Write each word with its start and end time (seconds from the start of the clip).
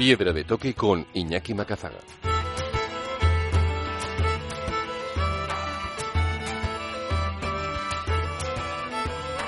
Piedra 0.00 0.32
de 0.32 0.44
Toque 0.44 0.72
con 0.72 1.06
Iñaki 1.12 1.52
Macazaga. 1.52 1.98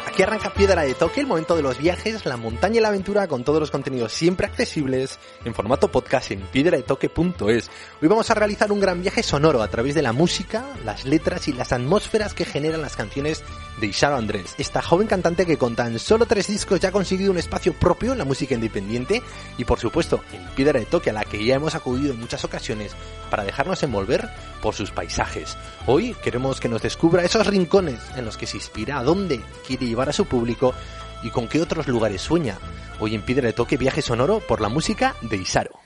Aquí 0.06 0.22
arranca 0.22 0.52
Piedra 0.52 0.82
de 0.82 0.92
Toque, 0.92 1.22
el 1.22 1.26
momento 1.26 1.56
de 1.56 1.62
los 1.62 1.78
viajes, 1.78 2.26
la 2.26 2.36
montaña 2.36 2.76
y 2.76 2.80
la 2.82 2.88
aventura 2.88 3.26
con 3.28 3.44
todos 3.44 3.60
los 3.60 3.70
contenidos 3.70 4.12
siempre 4.12 4.46
accesibles 4.46 5.18
en 5.46 5.54
formato 5.54 5.90
podcast 5.90 6.32
en 6.32 6.42
piedradetoque.es. 6.42 7.70
Hoy 8.02 8.08
vamos 8.08 8.30
a 8.30 8.34
realizar 8.34 8.70
un 8.72 8.80
gran 8.80 9.00
viaje 9.00 9.22
sonoro 9.22 9.62
a 9.62 9.68
través 9.68 9.94
de 9.94 10.02
la 10.02 10.12
música, 10.12 10.66
las 10.84 11.06
letras 11.06 11.48
y 11.48 11.54
las 11.54 11.72
atmósferas 11.72 12.34
que 12.34 12.44
generan 12.44 12.82
las 12.82 12.94
canciones 12.94 13.42
de 13.80 13.86
Isaro 13.86 14.16
Andrés, 14.16 14.54
esta 14.58 14.82
joven 14.82 15.06
cantante 15.06 15.46
que 15.46 15.56
con 15.56 15.74
tan 15.74 15.98
solo 15.98 16.26
tres 16.26 16.46
discos 16.46 16.80
ya 16.80 16.90
ha 16.90 16.92
conseguido 16.92 17.30
un 17.30 17.38
espacio 17.38 17.72
propio 17.72 18.12
en 18.12 18.18
la 18.18 18.24
música 18.24 18.54
independiente 18.54 19.22
y 19.58 19.64
por 19.64 19.78
supuesto 19.78 20.20
en 20.32 20.44
Piedra 20.54 20.78
de 20.78 20.86
Toque 20.86 21.10
a 21.10 21.12
la 21.12 21.24
que 21.24 21.44
ya 21.44 21.56
hemos 21.56 21.74
acudido 21.74 22.12
en 22.12 22.20
muchas 22.20 22.44
ocasiones 22.44 22.92
para 23.30 23.44
dejarnos 23.44 23.82
envolver 23.82 24.28
por 24.60 24.74
sus 24.74 24.90
paisajes. 24.90 25.56
Hoy 25.86 26.14
queremos 26.22 26.60
que 26.60 26.68
nos 26.68 26.82
descubra 26.82 27.24
esos 27.24 27.46
rincones 27.46 28.00
en 28.16 28.24
los 28.24 28.36
que 28.36 28.46
se 28.46 28.58
inspira, 28.58 28.98
a 28.98 29.04
dónde 29.04 29.40
quiere 29.66 29.86
llevar 29.86 30.08
a 30.08 30.12
su 30.12 30.26
público 30.26 30.74
y 31.22 31.30
con 31.30 31.48
qué 31.48 31.60
otros 31.60 31.88
lugares 31.88 32.22
sueña. 32.22 32.58
Hoy 33.00 33.14
en 33.14 33.22
Piedra 33.22 33.46
de 33.46 33.52
Toque 33.52 33.76
viaje 33.76 34.02
sonoro 34.02 34.40
por 34.40 34.60
la 34.60 34.68
música 34.68 35.14
de 35.22 35.36
Isaro. 35.36 35.80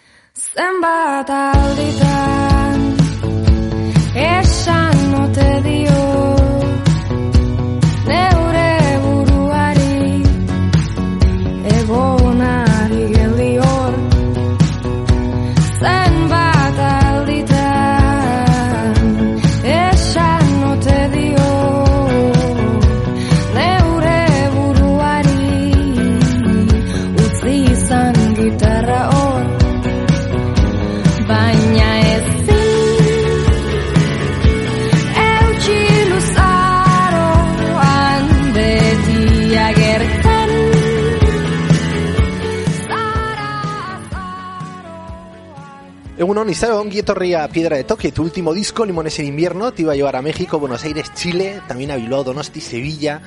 Isaro, 46.49 46.85
Ría 47.15 47.49
Piedra 47.49 47.77
de 47.77 47.85
Toque, 47.85 48.13
tu 48.13 48.23
último 48.23 48.55
disco, 48.55 48.85
Limones 48.85 49.19
en 49.19 49.27
invierno, 49.27 49.73
te 49.73 49.83
iba 49.83 49.93
a 49.93 49.97
llevar 49.97 50.17
a 50.17 50.23
México, 50.23 50.59
Buenos 50.59 50.85
Aires, 50.85 51.13
Chile, 51.15 51.61
también 51.67 51.91
a 51.91 51.97
Bilbao, 51.97 52.25
Donosti, 52.25 52.61
Sevilla. 52.61 53.21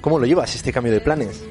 ¿Cómo 0.00 0.18
lo 0.18 0.26
llevas 0.26 0.54
este 0.54 0.72
cambio 0.72 0.92
de 0.92 1.00
planes? 1.00 1.44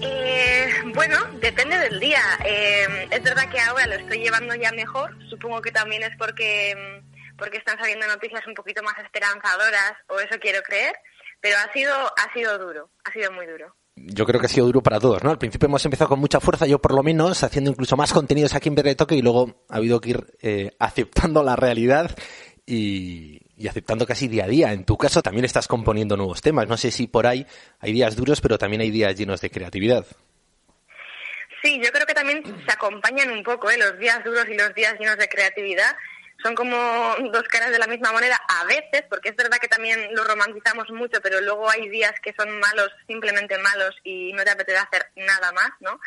Eh, 0.00 0.68
bueno, 0.94 1.16
depende 1.40 1.78
del 1.78 1.98
día. 1.98 2.20
Eh, 2.44 3.08
es 3.10 3.22
verdad 3.22 3.50
que 3.50 3.58
ahora 3.60 3.86
lo 3.86 3.94
estoy 3.94 4.18
llevando 4.18 4.54
ya 4.54 4.70
mejor, 4.72 5.16
supongo 5.28 5.60
que 5.60 5.72
también 5.72 6.02
es 6.02 6.16
porque, 6.16 7.02
porque 7.36 7.58
están 7.58 7.78
saliendo 7.78 8.06
noticias 8.06 8.46
un 8.46 8.54
poquito 8.54 8.82
más 8.82 8.98
esperanzadoras, 8.98 9.94
o 10.08 10.20
eso 10.20 10.38
quiero 10.40 10.62
creer, 10.62 10.94
pero 11.40 11.56
ha 11.58 11.72
sido, 11.72 11.94
ha 11.94 12.32
sido 12.32 12.58
duro, 12.58 12.90
ha 13.04 13.12
sido 13.12 13.32
muy 13.32 13.46
duro 13.46 13.74
yo 13.96 14.24
creo 14.24 14.40
que 14.40 14.46
ha 14.46 14.48
sido 14.48 14.66
duro 14.66 14.82
para 14.82 14.98
todos, 14.98 15.22
¿no? 15.22 15.30
Al 15.30 15.38
principio 15.38 15.66
hemos 15.66 15.84
empezado 15.84 16.08
con 16.08 16.18
mucha 16.18 16.40
fuerza, 16.40 16.66
yo 16.66 16.80
por 16.80 16.94
lo 16.94 17.02
menos, 17.02 17.42
haciendo 17.42 17.70
incluso 17.70 17.96
más 17.96 18.12
contenidos 18.12 18.54
aquí 18.54 18.68
en 18.68 18.74
Verde 18.74 18.94
Toque 18.94 19.16
y 19.16 19.22
luego 19.22 19.64
ha 19.68 19.76
habido 19.76 20.00
que 20.00 20.10
ir 20.10 20.26
eh, 20.40 20.70
aceptando 20.78 21.42
la 21.42 21.56
realidad 21.56 22.16
y, 22.66 23.40
aceptando 23.68 24.06
casi 24.06 24.28
día 24.28 24.44
a 24.44 24.48
día. 24.48 24.72
En 24.72 24.84
tu 24.84 24.96
caso 24.96 25.22
también 25.22 25.44
estás 25.44 25.68
componiendo 25.68 26.16
nuevos 26.16 26.42
temas. 26.42 26.66
No 26.66 26.76
sé 26.76 26.90
si 26.90 27.06
por 27.06 27.26
ahí 27.26 27.46
hay 27.78 27.92
días 27.92 28.16
duros, 28.16 28.40
pero 28.40 28.58
también 28.58 28.82
hay 28.82 28.90
días 28.90 29.14
llenos 29.14 29.40
de 29.40 29.50
creatividad. 29.50 30.04
Sí, 31.62 31.80
yo 31.80 31.92
creo 31.92 32.04
que 32.04 32.14
también 32.14 32.42
se 32.44 32.72
acompañan 32.72 33.30
un 33.30 33.44
poco, 33.44 33.70
¿eh? 33.70 33.78
Los 33.78 33.96
días 34.00 34.24
duros 34.24 34.46
y 34.48 34.54
los 34.56 34.74
días 34.74 34.98
llenos 34.98 35.16
de 35.16 35.28
creatividad 35.28 35.94
son 36.42 36.54
como 36.54 36.76
dos 37.30 37.44
caras 37.44 37.70
de 37.70 37.78
la 37.78 37.86
misma 37.86 38.12
moneda 38.12 38.40
a 38.48 38.64
veces, 38.64 39.04
porque 39.08 39.30
es 39.30 39.36
verdad 39.36 39.58
que 39.58 39.68
también 39.68 40.14
lo 40.14 40.24
romantizamos 40.24 40.90
mucho, 40.90 41.20
pero 41.22 41.40
luego 41.40 41.70
hay 41.70 41.88
días 41.88 42.12
que 42.22 42.34
son 42.36 42.58
malos, 42.58 42.90
simplemente 43.06 43.58
malos, 43.58 43.96
y 44.04 44.32
no 44.32 44.44
te 44.44 44.50
apetece 44.50 44.78
hacer 44.78 45.10
nada 45.16 45.52
más, 45.52 45.70
¿no? 45.80 46.00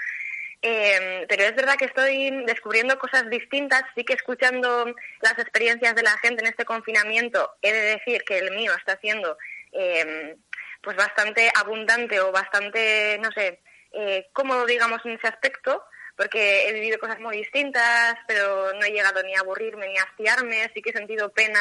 Eh, 0.62 1.26
pero 1.30 1.44
es 1.44 1.56
verdad 1.56 1.76
que 1.76 1.86
estoy 1.86 2.44
descubriendo 2.46 2.98
cosas 2.98 3.30
distintas, 3.30 3.84
sí 3.96 4.04
que 4.04 4.14
escuchando 4.14 4.86
las 5.22 5.38
experiencias 5.38 5.96
de 5.96 6.04
la 6.04 6.18
gente 6.18 6.42
en 6.42 6.50
este 6.50 6.66
confinamiento, 6.66 7.56
he 7.62 7.72
de 7.72 7.82
decir 7.98 8.24
que 8.24 8.40
el 8.40 8.52
mío 8.56 8.74
está 8.76 8.98
siendo 9.00 9.38
eh, 9.72 10.36
pues 10.82 10.98
bastante 10.98 11.52
abundante 11.56 12.20
o 12.20 12.32
bastante, 12.32 13.20
no 13.22 13.32
sé, 13.32 13.62
eh, 13.92 14.28
cómodo, 14.34 14.66
digamos, 14.66 15.06
en 15.06 15.14
ese 15.14 15.28
aspecto, 15.28 15.84
porque 16.16 16.68
he 16.68 16.74
vivido 16.74 17.00
cosas 17.00 17.20
muy 17.20 17.38
distintas, 17.38 18.16
pero 18.28 18.74
no 18.74 18.86
he 18.86 18.92
llegado 18.92 19.22
ni 19.24 19.36
a 19.36 19.42
aburrirme 19.42 19.88
ni 19.88 19.98
a 19.98 20.04
hastiarme, 20.04 20.70
sí 20.74 20.82
que 20.82 20.92
he 20.92 20.94
sentido 20.94 21.30
pena 21.30 21.60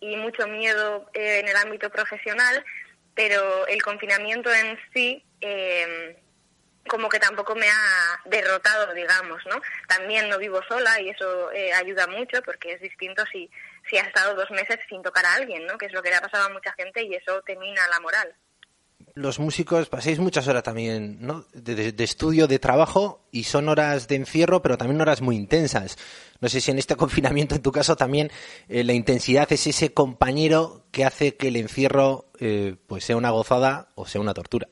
y 0.00 0.16
mucho 0.16 0.46
miedo 0.48 1.08
eh, 1.14 1.40
en 1.40 1.48
el 1.48 1.56
ámbito 1.56 1.90
profesional, 1.90 2.64
pero 3.14 3.66
el 3.66 3.82
confinamiento 3.82 4.52
en 4.52 4.78
sí 4.92 5.24
eh, 5.40 6.16
como 6.88 7.08
que 7.08 7.20
tampoco 7.20 7.54
me 7.54 7.68
ha 7.68 8.20
derrotado, 8.24 8.92
digamos, 8.94 9.40
¿no? 9.46 9.60
También 9.86 10.28
no 10.28 10.38
vivo 10.38 10.60
sola 10.66 11.00
y 11.00 11.10
eso 11.10 11.52
eh, 11.52 11.72
ayuda 11.72 12.06
mucho 12.08 12.42
porque 12.42 12.72
es 12.72 12.80
distinto 12.80 13.24
si, 13.30 13.48
si 13.88 13.98
has 13.98 14.08
estado 14.08 14.34
dos 14.34 14.50
meses 14.50 14.80
sin 14.88 15.02
tocar 15.02 15.24
a 15.24 15.34
alguien, 15.34 15.64
¿no? 15.66 15.78
Que 15.78 15.86
es 15.86 15.92
lo 15.92 16.02
que 16.02 16.10
le 16.10 16.16
ha 16.16 16.20
pasado 16.20 16.46
a 16.46 16.52
mucha 16.52 16.72
gente 16.72 17.02
y 17.04 17.14
eso 17.14 17.40
te 17.42 17.56
mina 17.56 17.86
la 17.88 18.00
moral 18.00 18.34
los 19.14 19.38
músicos 19.38 19.88
pasáis 19.88 20.18
muchas 20.18 20.48
horas 20.48 20.62
también, 20.62 21.18
¿no? 21.20 21.44
De, 21.52 21.94
estudio, 22.02 22.46
de 22.46 22.58
trabajo, 22.58 23.26
y 23.30 23.44
son 23.44 23.68
horas 23.68 24.08
de 24.08 24.16
encierro, 24.16 24.62
pero 24.62 24.78
también 24.78 25.00
horas 25.00 25.20
muy 25.20 25.36
intensas. 25.36 25.98
No 26.40 26.48
sé 26.48 26.60
si 26.60 26.70
en 26.70 26.78
este 26.78 26.96
confinamiento, 26.96 27.54
en 27.54 27.62
tu 27.62 27.72
caso, 27.72 27.96
también 27.96 28.30
eh, 28.68 28.84
la 28.84 28.92
intensidad 28.92 29.50
es 29.52 29.66
ese 29.66 29.92
compañero 29.92 30.84
que 30.92 31.04
hace 31.04 31.36
que 31.36 31.48
el 31.48 31.56
encierro 31.56 32.26
eh, 32.40 32.76
pues 32.86 33.04
sea 33.04 33.16
una 33.16 33.30
gozada 33.30 33.88
o 33.94 34.06
sea 34.06 34.20
una 34.20 34.34
tortura. 34.34 34.68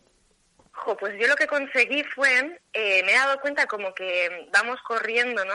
pues 0.99 1.15
yo 1.21 1.29
lo 1.29 1.37
que 1.37 1.47
conseguí 1.47 2.03
fue, 2.15 2.61
eh, 2.73 3.03
me 3.05 3.13
he 3.13 3.17
dado 3.17 3.41
cuenta 3.41 3.67
como 3.67 3.95
que 3.95 4.49
vamos 4.53 4.81
corriendo, 4.87 5.45
¿no? 5.45 5.55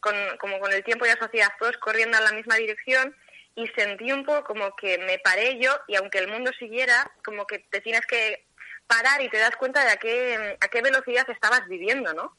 con, 0.00 0.14
como 0.38 0.60
con 0.60 0.72
el 0.72 0.84
tiempo 0.84 1.04
y 1.04 1.08
la 1.08 1.16
sociedad, 1.16 1.48
todos 1.58 1.76
corriendo 1.78 2.16
en 2.18 2.24
la 2.24 2.32
misma 2.32 2.56
dirección 2.56 3.14
y 3.58 3.66
sentí 3.74 4.12
un 4.12 4.24
poco 4.24 4.44
como 4.44 4.76
que 4.76 4.98
me 4.98 5.18
paré 5.18 5.58
yo 5.58 5.76
y 5.88 5.96
aunque 5.96 6.18
el 6.18 6.28
mundo 6.28 6.52
siguiera, 6.58 7.10
como 7.24 7.44
que 7.44 7.58
te 7.58 7.80
tienes 7.80 8.06
que 8.06 8.46
parar 8.86 9.20
y 9.20 9.28
te 9.28 9.38
das 9.38 9.56
cuenta 9.56 9.84
de 9.84 9.90
a 9.90 9.96
qué, 9.96 10.56
a 10.60 10.68
qué 10.68 10.80
velocidad 10.80 11.28
estabas 11.28 11.66
viviendo, 11.66 12.14
¿no? 12.14 12.36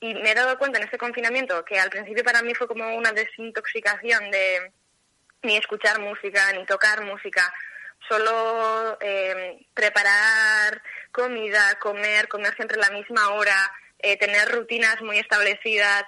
Y 0.00 0.12
me 0.14 0.32
he 0.32 0.34
dado 0.34 0.58
cuenta 0.58 0.78
en 0.78 0.84
este 0.84 0.98
confinamiento 0.98 1.64
que 1.64 1.78
al 1.78 1.88
principio 1.88 2.24
para 2.24 2.42
mí 2.42 2.52
fue 2.54 2.66
como 2.66 2.96
una 2.96 3.12
desintoxicación 3.12 4.28
de 4.32 4.72
ni 5.42 5.56
escuchar 5.56 6.00
música, 6.00 6.52
ni 6.52 6.66
tocar 6.66 7.04
música, 7.04 7.54
solo 8.08 8.98
eh, 9.00 9.64
preparar 9.72 10.82
comida, 11.12 11.78
comer, 11.78 12.26
comer 12.26 12.56
siempre 12.56 12.76
a 12.76 12.88
la 12.88 12.96
misma 12.98 13.30
hora, 13.34 13.72
eh, 14.00 14.16
tener 14.16 14.48
rutinas 14.50 15.00
muy 15.00 15.18
establecidas, 15.18 16.02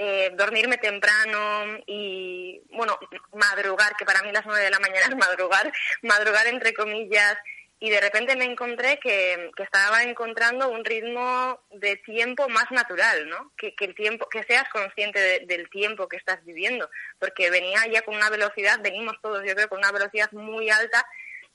eh, 0.00 0.30
dormirme 0.34 0.78
temprano 0.78 1.82
y, 1.84 2.62
bueno, 2.70 2.96
madrugar, 3.32 3.96
que 3.96 4.04
para 4.04 4.22
mí 4.22 4.30
las 4.30 4.46
nueve 4.46 4.62
de 4.62 4.70
la 4.70 4.78
mañana 4.78 5.06
es 5.10 5.16
madrugar, 5.16 5.72
madrugar 6.02 6.46
entre 6.46 6.72
comillas, 6.72 7.36
y 7.80 7.90
de 7.90 8.00
repente 8.00 8.36
me 8.36 8.44
encontré 8.44 8.98
que, 8.98 9.50
estaba 9.58 10.02
encontrando 10.02 10.68
un 10.68 10.84
ritmo 10.84 11.60
de 11.70 11.96
tiempo 11.96 12.48
más 12.48 12.70
natural, 12.70 13.28
¿no? 13.28 13.52
Que, 13.56 13.74
el 13.78 13.94
tiempo, 13.94 14.28
que 14.28 14.44
seas 14.44 14.68
consciente 14.70 15.44
del 15.46 15.68
tiempo 15.68 16.08
que 16.08 16.16
estás 16.16 16.44
viviendo, 16.44 16.88
porque 17.18 17.50
venía 17.50 17.86
ya 17.90 18.02
con 18.02 18.16
una 18.16 18.30
velocidad, 18.30 18.80
venimos 18.80 19.16
todos, 19.20 19.44
yo 19.44 19.54
creo, 19.54 19.68
con 19.68 19.78
una 19.78 19.92
velocidad 19.92 20.30
muy 20.32 20.70
alta 20.70 21.04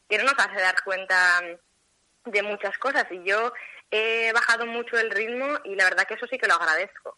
que 0.10 0.18
no 0.18 0.24
nos 0.26 0.38
hace 0.38 0.62
dar 0.62 0.82
cuenta 0.84 1.42
de 2.26 2.44
muchas 2.44 2.78
cosas. 2.78 3.06
Y 3.12 3.24
yo 3.24 3.54
he 3.92 4.32
bajado 4.34 4.66
mucho 4.66 4.98
el 4.98 5.12
ritmo 5.12 5.60
y 5.66 5.76
la 5.76 5.86
verdad 5.86 6.06
que 6.06 6.14
eso 6.16 6.28
sí 6.28 6.38
que 6.38 6.48
lo 6.48 6.56
agradezco. 6.56 7.18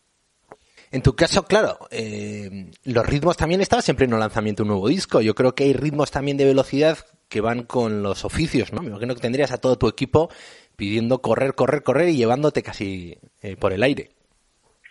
En 0.96 1.02
tu 1.02 1.14
caso, 1.14 1.44
claro, 1.44 1.90
eh, 1.92 2.72
los 2.86 3.06
ritmos 3.06 3.36
también 3.36 3.60
estaba 3.60 3.82
siempre 3.82 4.06
en 4.06 4.14
un 4.14 4.20
lanzamiento 4.22 4.64
un 4.64 4.70
nuevo 4.70 4.88
disco. 4.88 5.20
Yo 5.20 5.36
creo 5.36 5.54
que 5.54 5.66
hay 5.66 5.74
ritmos 5.74 6.10
también 6.10 6.38
de 6.38 6.46
velocidad 6.46 6.98
que 7.28 7.42
van 7.42 7.64
con 7.64 8.02
los 8.02 8.24
oficios, 8.24 8.72
¿no? 8.72 8.82
Me 8.82 8.88
imagino 8.88 9.14
que 9.14 9.20
tendrías 9.20 9.52
a 9.52 9.58
todo 9.58 9.78
tu 9.78 9.90
equipo 9.90 10.34
pidiendo 10.78 11.22
correr, 11.22 11.54
correr, 11.54 11.84
correr 11.84 12.08
y 12.08 12.16
llevándote 12.16 12.64
casi 12.64 13.20
eh, 13.42 13.58
por 13.58 13.74
el 13.74 13.84
aire. 13.84 14.12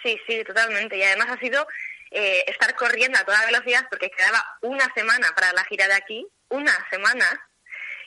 Sí, 0.02 0.20
sí, 0.28 0.44
totalmente. 0.44 0.98
Y 0.98 1.02
además 1.04 1.28
ha 1.30 1.38
sido 1.38 1.66
eh, 2.10 2.44
estar 2.48 2.74
corriendo 2.74 3.18
a 3.18 3.24
toda 3.24 3.46
velocidad 3.46 3.86
porque 3.88 4.10
quedaba 4.10 4.44
una 4.60 4.92
semana 4.92 5.28
para 5.34 5.54
la 5.54 5.64
gira 5.64 5.88
de 5.88 5.94
aquí, 5.94 6.26
una 6.50 6.86
semana, 6.90 7.24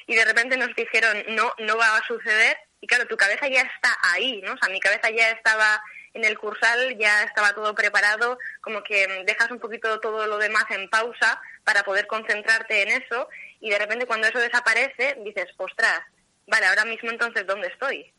y 0.06 0.14
de 0.14 0.24
repente 0.24 0.56
nos 0.56 0.70
dijeron, 0.76 1.18
no, 1.30 1.52
no 1.58 1.78
va 1.78 1.98
a 1.98 2.06
suceder. 2.06 2.58
Y 2.80 2.86
claro, 2.86 3.08
tu 3.08 3.18
cabeza 3.18 3.48
ya 3.48 3.62
está 3.62 3.98
ahí, 4.04 4.40
¿no? 4.44 4.54
O 4.54 4.58
sea, 4.60 4.70
mi 4.70 4.80
cabeza 4.80 5.10
ya 5.10 5.32
estaba 5.32 5.82
en 6.18 6.26
el 6.26 6.38
cursal 6.38 6.98
ya 6.98 7.24
estaba 7.24 7.54
todo 7.54 7.76
preparado, 7.76 8.40
como 8.62 8.84
que 8.84 9.24
dejas 9.26 9.52
un 9.52 9.60
poquito 9.60 10.00
todo 10.00 10.26
lo 10.26 10.40
demás 10.40 10.66
en 10.72 10.90
pausa 10.90 11.40
para 11.64 11.84
poder 11.84 12.08
concentrarte 12.08 12.82
en 12.82 13.04
eso 13.04 13.30
y 13.60 13.70
de 13.70 13.78
repente 13.78 14.08
cuando 14.08 14.28
eso 14.28 14.40
desaparece 14.40 15.16
dices, 15.24 15.46
ostras, 15.58 16.02
vale, 16.48 16.66
ahora 16.66 16.86
mismo 16.86 17.12
entonces, 17.12 17.46
¿dónde 17.46 17.68
estoy? 17.68 18.12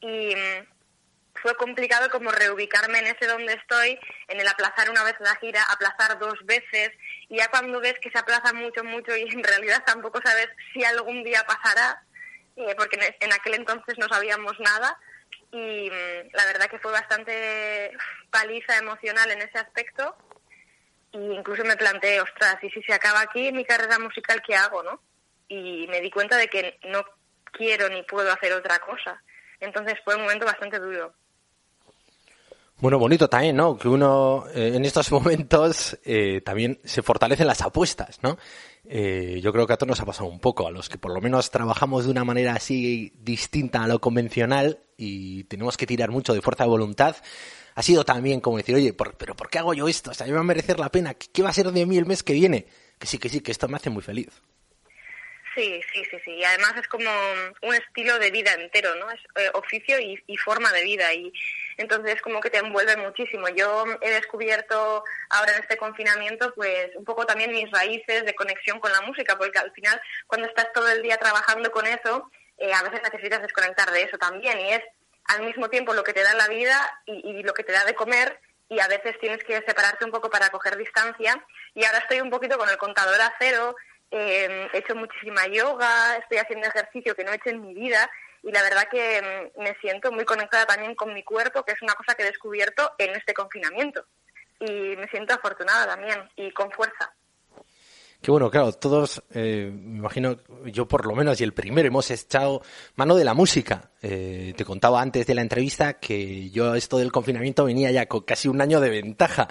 Y 0.00 0.36
mm, 0.36 0.66
fue 1.40 1.56
complicado 1.56 2.10
como 2.10 2.30
reubicarme 2.30 2.98
en 2.98 3.06
ese 3.06 3.26
donde 3.26 3.54
estoy, 3.54 3.98
en 4.28 4.38
el 4.38 4.46
aplazar 4.46 4.90
una 4.90 5.04
vez 5.04 5.14
la 5.20 5.36
gira, 5.36 5.62
aplazar 5.70 6.18
dos 6.18 6.38
veces, 6.44 6.90
y 7.30 7.38
ya 7.38 7.48
cuando 7.48 7.80
ves 7.80 7.94
que 8.02 8.10
se 8.10 8.18
aplaza 8.18 8.52
mucho, 8.52 8.84
mucho 8.84 9.16
y 9.16 9.22
en 9.22 9.42
realidad 9.42 9.82
tampoco 9.86 10.20
sabes 10.22 10.48
si 10.74 10.84
algún 10.84 11.24
día 11.24 11.46
pasará, 11.46 12.02
eh, 12.56 12.74
porque 12.76 12.98
en 13.20 13.32
aquel 13.32 13.54
entonces 13.54 13.96
no 13.96 14.06
sabíamos 14.06 14.60
nada, 14.60 14.98
y 15.54 15.88
mm, 15.88 16.30
la 16.32 16.46
verdad 16.46 16.68
que 16.68 16.80
fue 16.80 16.90
bastante 16.90 17.92
paliza 18.28 18.76
emocional 18.76 19.30
en 19.30 19.40
ese 19.42 19.58
aspecto, 19.58 20.16
y 21.12 21.18
incluso 21.18 21.64
me 21.64 21.76
planteé, 21.76 22.20
ostras, 22.20 22.56
y 22.62 22.70
si 22.70 22.82
se 22.82 22.92
acaba 22.92 23.20
aquí 23.20 23.52
mi 23.52 23.64
carrera 23.64 24.00
musical, 24.00 24.42
¿qué 24.44 24.56
hago, 24.56 24.82
no? 24.82 25.00
Y 25.46 25.86
me 25.86 26.00
di 26.00 26.10
cuenta 26.10 26.36
de 26.36 26.48
que 26.48 26.80
no 26.88 27.04
quiero 27.52 27.88
ni 27.88 28.02
puedo 28.02 28.32
hacer 28.32 28.52
otra 28.52 28.80
cosa. 28.80 29.22
Entonces 29.60 29.94
fue 30.04 30.16
un 30.16 30.22
momento 30.22 30.44
bastante 30.44 30.80
duro. 30.80 31.14
Bueno, 32.78 32.98
bonito 32.98 33.28
también, 33.28 33.56
¿no? 33.56 33.78
Que 33.78 33.88
uno 33.88 34.46
eh, 34.54 34.72
en 34.74 34.84
estos 34.84 35.10
momentos 35.12 35.98
eh, 36.04 36.40
también 36.44 36.80
se 36.84 37.02
fortalecen 37.02 37.46
las 37.46 37.62
apuestas, 37.62 38.18
¿no? 38.22 38.38
Eh, 38.86 39.40
yo 39.42 39.52
creo 39.52 39.66
que 39.66 39.72
a 39.72 39.76
todos 39.76 39.88
nos 39.88 40.00
ha 40.00 40.04
pasado 40.04 40.28
un 40.28 40.40
poco, 40.40 40.66
a 40.66 40.70
los 40.70 40.88
que 40.88 40.98
por 40.98 41.14
lo 41.14 41.20
menos 41.20 41.50
trabajamos 41.50 42.04
de 42.04 42.10
una 42.10 42.24
manera 42.24 42.54
así 42.54 43.12
distinta 43.16 43.82
a 43.82 43.88
lo 43.88 44.00
convencional 44.00 44.80
y 44.96 45.44
tenemos 45.44 45.76
que 45.76 45.86
tirar 45.86 46.10
mucho 46.10 46.34
de 46.34 46.42
fuerza 46.42 46.64
de 46.64 46.70
voluntad. 46.70 47.16
Ha 47.76 47.82
sido 47.82 48.04
también 48.04 48.40
como 48.40 48.58
decir, 48.58 48.74
oye, 48.74 48.92
pero 48.92 49.34
¿por 49.34 49.48
qué 49.48 49.58
hago 49.58 49.72
yo 49.72 49.88
esto? 49.88 50.10
O 50.10 50.14
sea, 50.14 50.26
¿me 50.26 50.32
va 50.32 50.40
a 50.40 50.44
merecer 50.44 50.78
la 50.78 50.90
pena? 50.90 51.14
¿Qué 51.14 51.42
va 51.42 51.48
a 51.48 51.54
ser 51.54 51.70
de 51.70 51.86
mí 51.86 51.96
el 51.96 52.06
mes 52.06 52.22
que 52.22 52.34
viene? 52.34 52.66
Que 52.98 53.06
sí, 53.06 53.18
que 53.18 53.28
sí, 53.28 53.40
que 53.40 53.52
esto 53.52 53.66
me 53.68 53.76
hace 53.76 53.90
muy 53.90 54.02
feliz. 54.02 54.28
Sí, 55.54 55.80
sí, 55.92 56.02
sí, 56.10 56.16
sí. 56.24 56.32
Y 56.32 56.44
además 56.44 56.74
es 56.76 56.88
como 56.88 57.08
un 57.62 57.74
estilo 57.74 58.18
de 58.18 58.30
vida 58.30 58.52
entero, 58.54 58.94
¿no? 58.96 59.10
Es 59.10 59.20
oficio 59.54 59.98
y, 60.00 60.22
y 60.26 60.36
forma 60.36 60.70
de 60.72 60.84
vida. 60.84 61.12
Y 61.14 61.32
entonces 61.76 62.20
como 62.22 62.40
que 62.40 62.50
te 62.50 62.58
envuelve 62.58 62.96
muchísimo. 62.96 63.48
Yo 63.48 63.84
he 64.00 64.10
descubierto 64.10 65.04
ahora 65.30 65.52
en 65.54 65.62
este 65.62 65.76
confinamiento 65.76 66.52
pues 66.54 66.94
un 66.96 67.04
poco 67.04 67.26
también 67.26 67.50
mis 67.50 67.70
raíces 67.70 68.24
de 68.24 68.34
conexión 68.34 68.80
con 68.80 68.92
la 68.92 69.00
música, 69.02 69.36
porque 69.36 69.58
al 69.58 69.72
final 69.72 70.00
cuando 70.26 70.48
estás 70.48 70.72
todo 70.72 70.88
el 70.88 71.02
día 71.02 71.16
trabajando 71.16 71.70
con 71.70 71.86
eso, 71.86 72.30
eh, 72.58 72.72
a 72.72 72.82
veces 72.82 73.00
necesitas 73.02 73.42
desconectar 73.42 73.90
de 73.90 74.02
eso 74.02 74.16
también 74.18 74.60
y 74.60 74.72
es 74.72 74.82
al 75.26 75.42
mismo 75.42 75.68
tiempo 75.68 75.94
lo 75.94 76.04
que 76.04 76.12
te 76.12 76.22
da 76.22 76.34
la 76.34 76.48
vida 76.48 77.00
y, 77.06 77.42
lo 77.42 77.54
que 77.54 77.64
te 77.64 77.72
da 77.72 77.84
de 77.84 77.94
comer 77.94 78.38
y 78.68 78.78
a 78.80 78.88
veces 78.88 79.18
tienes 79.20 79.42
que 79.44 79.62
separarte 79.62 80.04
un 80.04 80.10
poco 80.10 80.30
para 80.30 80.50
coger 80.50 80.76
distancia 80.76 81.44
y 81.74 81.84
ahora 81.84 81.98
estoy 81.98 82.20
un 82.20 82.30
poquito 82.30 82.58
con 82.58 82.68
el 82.68 82.76
contador 82.76 83.20
a 83.20 83.34
cero, 83.38 83.74
eh, 84.10 84.68
he 84.72 84.78
hecho 84.78 84.94
muchísima 84.94 85.46
yoga, 85.46 86.16
estoy 86.16 86.38
haciendo 86.38 86.68
ejercicio 86.68 87.14
que 87.14 87.24
no 87.24 87.32
he 87.32 87.36
hecho 87.36 87.50
en 87.50 87.62
mi 87.62 87.74
vida 87.74 88.08
y 88.44 88.52
la 88.52 88.62
verdad 88.62 88.88
que 88.90 89.50
mm, 89.56 89.62
me 89.62 89.74
siento 89.80 90.12
muy 90.12 90.24
conectada 90.24 90.66
también 90.66 90.94
con 90.94 91.12
mi 91.14 91.22
cuerpo, 91.22 91.62
que 91.64 91.72
es 91.72 91.82
una 91.82 91.94
cosa 91.94 92.14
que 92.14 92.22
he 92.22 92.26
descubierto 92.26 92.92
en 92.98 93.14
este 93.16 93.32
confinamiento. 93.32 94.04
Y 94.60 94.96
me 94.96 95.08
siento 95.08 95.34
afortunada 95.34 95.86
también 95.86 96.18
y 96.36 96.50
con 96.52 96.70
fuerza. 96.70 97.12
Qué 98.20 98.30
bueno, 98.30 98.50
claro, 98.50 98.72
todos, 98.72 99.22
eh, 99.34 99.70
me 99.70 99.98
imagino, 99.98 100.38
yo 100.64 100.88
por 100.88 101.04
lo 101.04 101.14
menos 101.14 101.38
y 101.40 101.44
el 101.44 101.52
primero 101.52 101.88
hemos 101.88 102.10
echado 102.10 102.62
mano 102.94 103.16
de 103.16 103.24
la 103.24 103.34
música. 103.34 103.90
Eh, 104.00 104.54
te 104.56 104.64
contaba 104.64 105.02
antes 105.02 105.26
de 105.26 105.34
la 105.34 105.42
entrevista 105.42 105.94
que 105.94 106.48
yo 106.48 106.74
esto 106.74 106.96
del 106.96 107.12
confinamiento 107.12 107.66
venía 107.66 107.90
ya 107.90 108.06
con 108.06 108.22
casi 108.22 108.48
un 108.48 108.62
año 108.62 108.80
de 108.80 108.88
ventaja 108.88 109.48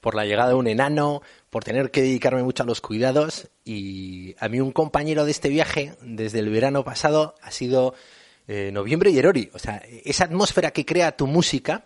por 0.00 0.14
la 0.14 0.24
llegada 0.24 0.50
de 0.50 0.54
un 0.54 0.68
enano, 0.68 1.20
por 1.50 1.64
tener 1.64 1.90
que 1.90 2.00
dedicarme 2.00 2.42
mucho 2.42 2.62
a 2.62 2.66
los 2.66 2.80
cuidados 2.80 3.50
y 3.62 4.36
a 4.38 4.48
mí 4.48 4.58
un 4.60 4.72
compañero 4.72 5.26
de 5.26 5.30
este 5.30 5.50
viaje 5.50 5.94
desde 6.00 6.38
el 6.38 6.48
verano 6.48 6.82
pasado 6.82 7.34
ha 7.42 7.50
sido 7.50 7.94
eh, 8.46 8.70
Noviembre 8.72 9.10
y 9.10 9.18
Erori. 9.18 9.50
O 9.52 9.58
sea, 9.58 9.82
esa 10.04 10.24
atmósfera 10.24 10.70
que 10.70 10.84
crea 10.84 11.16
tu 11.16 11.26
música 11.26 11.84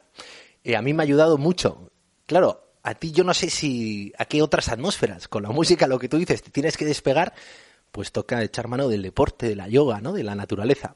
eh, 0.65 0.77
a 0.77 0.83
mí 0.83 0.93
me 0.93 1.03
ha 1.03 1.05
ayudado 1.05 1.39
mucho. 1.39 1.91
Claro, 2.27 2.75
a 2.83 2.95
ti 2.95 3.13
yo 3.13 3.25
no 3.25 3.35
sé 3.35 3.51
si 3.51 4.13
a 4.19 4.25
qué 4.25 4.43
otras 4.43 4.69
atmósferas. 4.69 5.29
Con 5.29 5.43
la 5.43 5.51
música, 5.51 5.87
lo 5.87 5.99
que 5.99 6.09
tú 6.09 6.19
dices, 6.19 6.43
te 6.43 6.51
tienes 6.51 6.77
que 6.77 6.85
despegar, 6.85 7.33
pues 7.93 8.13
toca 8.13 8.43
echar 8.43 8.69
mano 8.69 8.89
del 8.89 9.03
deporte, 9.03 9.49
de 9.49 9.57
la 9.57 9.69
yoga, 9.69 10.01
¿no? 10.01 10.13
De 10.13 10.25
la 10.25 10.35
naturaleza. 10.35 10.95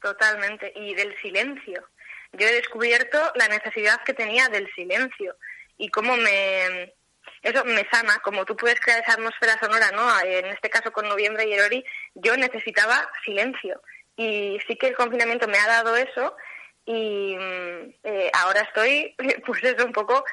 Totalmente. 0.00 0.72
Y 0.74 0.94
del 0.94 1.14
silencio. 1.20 1.86
Yo 2.32 2.46
he 2.46 2.54
descubierto 2.54 3.18
la 3.34 3.48
necesidad 3.48 4.02
que 4.04 4.14
tenía 4.14 4.48
del 4.48 4.72
silencio 4.74 5.36
y 5.76 5.90
cómo 5.90 6.16
me, 6.16 6.94
eso 7.42 7.64
me 7.66 7.86
sana, 7.90 8.20
como 8.24 8.46
tú 8.46 8.56
puedes 8.56 8.80
crear 8.80 9.00
esa 9.00 9.14
atmósfera 9.14 9.58
sonora, 9.60 9.90
¿no? 9.90 10.08
En 10.24 10.46
este 10.46 10.70
caso 10.70 10.92
con 10.92 11.08
Noviembre 11.08 11.46
y 11.46 11.52
Erori, 11.52 11.84
yo 12.14 12.36
necesitaba 12.38 13.06
silencio 13.22 13.82
y 14.16 14.58
sí 14.66 14.76
que 14.76 14.88
el 14.88 14.96
confinamiento 14.96 15.48
me 15.48 15.58
ha 15.58 15.66
dado 15.66 15.96
eso 15.96 16.36
y 16.84 17.36
mm, 17.36 17.94
eh, 18.04 18.30
ahora 18.34 18.62
estoy, 18.62 19.14
pues 19.46 19.62
eso, 19.64 19.84
un 19.84 19.92
poco 19.92 20.24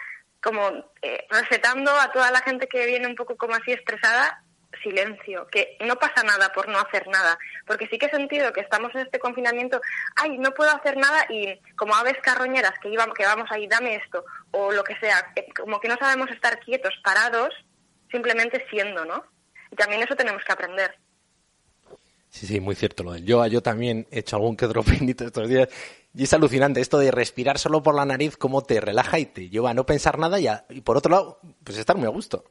como 0.41 0.69
eh, 1.01 1.25
recetando 1.29 1.91
a 1.91 2.11
toda 2.11 2.31
la 2.31 2.41
gente 2.41 2.67
que 2.67 2.85
viene 2.85 3.07
un 3.07 3.15
poco 3.15 3.35
como 3.35 3.55
así 3.55 3.71
estresada, 3.71 4.43
silencio, 4.83 5.47
que 5.47 5.77
no 5.81 5.97
pasa 5.97 6.23
nada 6.23 6.53
por 6.53 6.67
no 6.69 6.79
hacer 6.79 7.07
nada, 7.07 7.37
porque 7.65 7.87
sí 7.87 7.97
que 7.97 8.05
he 8.05 8.11
sentido 8.11 8.53
que 8.53 8.61
estamos 8.61 8.93
en 8.95 9.01
este 9.01 9.19
confinamiento, 9.19 9.81
ay, 10.15 10.37
no 10.37 10.53
puedo 10.53 10.71
hacer 10.71 10.95
nada 10.95 11.25
y 11.29 11.59
como 11.75 11.95
aves 11.95 12.17
carroñeras 12.21 12.73
que, 12.79 12.89
íbamos, 12.89 13.15
que 13.15 13.25
vamos 13.25 13.51
ahí, 13.51 13.67
dame 13.67 13.95
esto, 13.95 14.23
o 14.51 14.71
lo 14.71 14.83
que 14.83 14.95
sea, 14.97 15.33
eh, 15.35 15.47
como 15.53 15.79
que 15.79 15.87
no 15.87 15.97
sabemos 15.97 16.29
estar 16.31 16.59
quietos, 16.59 16.93
parados, 17.03 17.53
simplemente 18.11 18.65
siendo, 18.69 19.05
¿no? 19.05 19.23
Y 19.71 19.75
también 19.75 20.01
eso 20.01 20.15
tenemos 20.15 20.43
que 20.43 20.53
aprender. 20.53 20.97
Sí, 22.29 22.45
sí, 22.45 22.59
muy 22.59 22.75
cierto 22.75 23.03
lo 23.03 23.13
del 23.13 23.25
yoga. 23.25 23.47
Yo 23.47 23.61
también 23.61 24.07
he 24.11 24.19
hecho 24.19 24.35
algún 24.35 24.55
que 24.55 24.65
otro 24.65 24.83
penito 24.83 25.25
estos 25.25 25.47
días. 25.47 25.69
Y 26.13 26.23
es 26.23 26.33
alucinante 26.33 26.81
esto 26.81 26.97
de 26.99 27.11
respirar 27.11 27.59
solo 27.59 27.83
por 27.83 27.95
la 27.95 28.05
nariz, 28.05 28.37
cómo 28.37 28.63
te 28.63 28.81
relaja 28.81 29.19
y 29.19 29.25
te 29.25 29.49
lleva 29.49 29.71
a 29.71 29.73
no 29.73 29.85
pensar 29.85 30.17
nada 30.17 30.39
y, 30.39 30.47
y 30.69 30.81
por 30.81 30.97
otro 30.97 31.11
lado, 31.11 31.39
pues 31.63 31.77
estar 31.77 31.95
muy 31.95 32.07
a 32.07 32.09
gusto. 32.09 32.45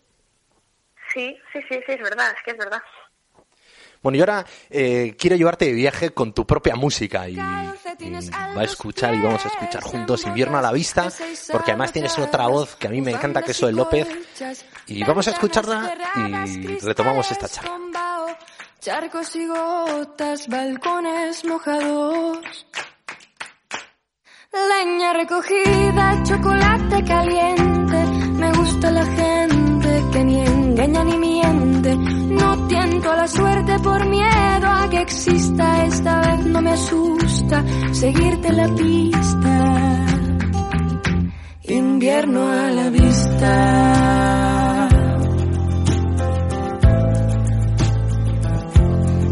Sí, 1.13 1.37
sí, 1.53 1.61
sí, 1.69 1.81
sí, 1.87 1.93
es 1.93 2.01
verdad, 2.01 2.31
es 2.37 2.43
que 2.45 2.51
es 2.53 2.59
verdad. 2.59 2.81
Bueno, 4.03 4.17
y 4.19 4.21
ahora 4.21 4.47
eh, 4.71 5.17
quiero 5.19 5.37
llevarte 5.37 5.65
de 5.67 5.73
viaje 5.73 6.11
con 6.11 6.33
tu 6.33 6.47
propia 6.47 6.77
música 6.77 7.29
y, 7.29 7.37
va 7.37 7.75
a 8.61 8.65
escuchar 8.65 9.15
y 9.15 9.21
vamos 9.21 9.45
a 9.45 9.49
escuchar 9.49 9.83
juntos 9.83 10.25
Invierno 10.25 10.59
a 10.59 10.63
la 10.63 10.71
vista, 10.71 11.09
porque 11.51 11.73
además 11.73 11.93
tienes 11.93 12.17
otra 12.19 12.47
voz 12.47 12.77
que 12.77 12.87
a 12.87 12.91
mí 12.91 13.01
me 13.01 13.11
encanta, 13.11 13.43
que 13.43 13.51
es 13.51 13.61
de 13.61 13.73
López, 13.73 14.07
y 14.87 15.03
vamos 15.03 15.27
a 15.27 15.33
escucharla 15.33 15.97
y 16.17 16.79
retomamos 16.79 17.31
esta 17.33 17.49
charla. 17.49 18.08
Charcos 18.81 19.35
y 19.35 19.45
gotas, 19.45 20.47
balcones 20.47 21.45
mojados. 21.45 22.67
Leña 24.53 25.13
recogida, 25.15 26.23
chocolate 26.23 27.05
caliente. 27.05 28.05
Me 28.35 28.53
gusta 28.53 28.93
la 28.93 29.05
gente 29.05 30.05
que 30.13 30.25
ni 30.25 30.41
engaña 30.41 31.05
ni 31.05 31.19
miente. 31.19 31.97
No 31.97 32.69
tiento 32.69 33.17
la 33.17 33.27
suerte 33.27 33.81
por 33.81 34.07
miedo 34.07 34.69
a 34.69 34.89
que 34.89 35.01
exista. 35.01 35.85
Esta 35.85 36.21
vez 36.21 36.47
no 36.47 36.63
me 36.63 36.71
asusta 36.71 37.65
seguirte 37.93 38.53
la 38.53 38.69
pista. 38.69 40.07
Invierno 41.65 42.49
a 42.49 42.71
la 42.71 42.91
vista. 42.91 44.48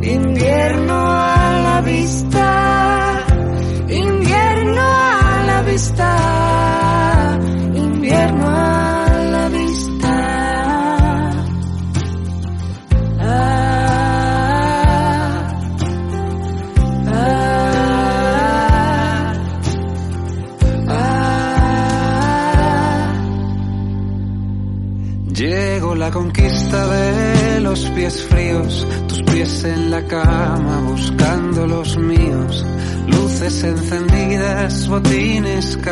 Invierno 0.09 0.95
a 0.95 1.61
la 1.63 1.81
vista, 1.81 3.25
invierno 3.89 4.81
a 4.81 5.43
la 5.47 5.63
vista, 5.63 7.16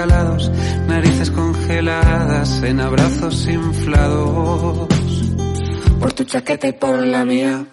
calados, 0.06 0.50
narices 0.86 1.30
congeladas 1.30 2.62
en 2.62 2.78
abrazos 2.78 3.46
inflados. 3.46 4.86
Por 5.98 6.12
tu 6.12 6.24
chaqueta 6.24 6.68
y 6.68 6.72
por 6.72 6.98
la 7.06 7.24
mía. 7.24 7.64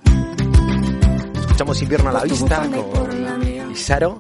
Escuchamos 1.41 1.81
invierno 1.81 2.09
a 2.11 2.13
la 2.13 2.23
vista 2.23 2.69
con 2.69 3.71
Isaro 3.71 4.17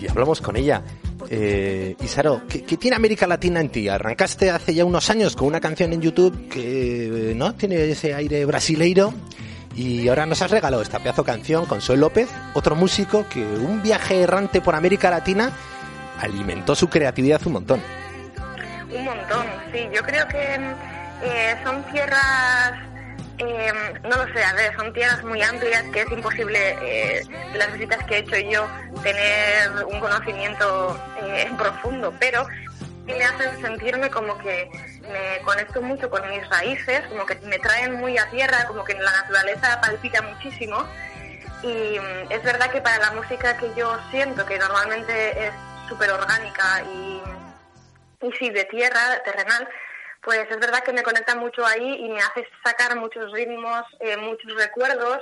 y 0.00 0.08
hablamos 0.08 0.40
con 0.40 0.56
ella. 0.56 0.82
Eh, 1.28 1.94
Isaro, 2.02 2.40
¿qué, 2.48 2.62
¿qué, 2.62 2.78
tiene 2.78 2.96
América 2.96 3.26
Latina 3.26 3.60
en 3.60 3.68
ti? 3.68 3.86
Arrancaste 3.86 4.50
hace 4.50 4.72
ya 4.74 4.86
unos 4.86 5.10
años 5.10 5.36
con 5.36 5.46
una 5.46 5.60
canción 5.60 5.92
en 5.92 6.00
YouTube 6.00 6.48
que 6.48 7.34
no 7.36 7.54
tiene 7.54 7.90
ese 7.90 8.14
aire 8.14 8.46
brasileiro 8.46 9.12
y 9.76 10.08
ahora 10.08 10.24
nos 10.24 10.40
has 10.40 10.50
regalado 10.50 10.82
esta 10.82 11.00
pedazo 11.00 11.22
canción 11.22 11.66
con 11.66 11.82
Sol 11.82 12.00
López, 12.00 12.30
otro 12.54 12.76
músico 12.76 13.26
que 13.28 13.44
un 13.44 13.82
viaje 13.82 14.22
errante 14.22 14.62
por 14.62 14.74
América 14.74 15.10
Latina 15.10 15.52
alimentó 16.20 16.74
su 16.74 16.88
creatividad 16.88 17.40
un 17.46 17.52
montón. 17.54 17.82
Un 18.90 19.04
montón, 19.04 19.46
sí. 19.72 19.88
Yo 19.92 20.02
creo 20.02 20.26
que 20.28 20.54
eh, 21.22 21.56
son 21.64 21.82
tierras 21.84 22.74
eh, 23.38 23.72
no 24.04 24.16
lo 24.16 24.32
sé, 24.32 24.44
a 24.44 24.52
ver, 24.52 24.74
son 24.76 24.92
tierras 24.92 25.24
muy 25.24 25.42
amplias 25.42 25.82
que 25.92 26.02
es 26.02 26.12
imposible, 26.12 26.76
eh, 26.82 27.22
las 27.54 27.72
visitas 27.72 28.04
que 28.04 28.16
he 28.16 28.18
hecho 28.18 28.36
yo, 28.38 28.68
tener 29.02 29.84
un 29.86 29.98
conocimiento 30.00 30.96
eh, 31.22 31.50
profundo, 31.56 32.14
pero 32.20 32.46
me 33.04 33.24
hacen 33.24 33.60
sentirme 33.60 34.10
como 34.10 34.38
que 34.38 34.70
me 35.02 35.42
conecto 35.44 35.82
mucho 35.82 36.08
con 36.08 36.28
mis 36.30 36.48
raíces, 36.50 37.02
como 37.08 37.26
que 37.26 37.34
me 37.46 37.58
traen 37.58 37.94
muy 37.94 38.16
a 38.16 38.30
tierra, 38.30 38.64
como 38.66 38.84
que 38.84 38.94
la 38.94 39.10
naturaleza 39.10 39.80
palpita 39.80 40.22
muchísimo. 40.22 40.84
Y 41.62 41.98
mm, 41.98 42.30
es 42.30 42.42
verdad 42.44 42.70
que 42.70 42.80
para 42.80 42.98
la 42.98 43.12
música 43.12 43.56
que 43.56 43.72
yo 43.76 43.98
siento, 44.10 44.46
que 44.46 44.58
normalmente 44.58 45.46
es 45.46 45.52
súper 45.88 46.10
orgánica 46.10 46.82
y, 46.84 47.20
y 48.26 48.32
sí, 48.38 48.50
de 48.50 48.64
tierra, 48.64 49.22
terrenal, 49.24 49.68
pues 50.22 50.40
es 50.50 50.58
verdad 50.58 50.82
que 50.84 50.92
me 50.92 51.02
conecta 51.02 51.34
mucho 51.34 51.66
ahí 51.66 52.04
y 52.04 52.08
me 52.08 52.20
hace 52.20 52.46
sacar 52.64 52.96
muchos 52.96 53.32
ritmos, 53.32 53.82
eh, 54.00 54.16
muchos 54.16 54.54
recuerdos 54.54 55.18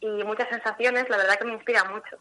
y 0.00 0.24
muchas 0.24 0.48
sensaciones, 0.48 1.08
la 1.08 1.16
verdad 1.16 1.38
que 1.38 1.44
me 1.44 1.54
inspira 1.54 1.84
mucho. 1.84 2.18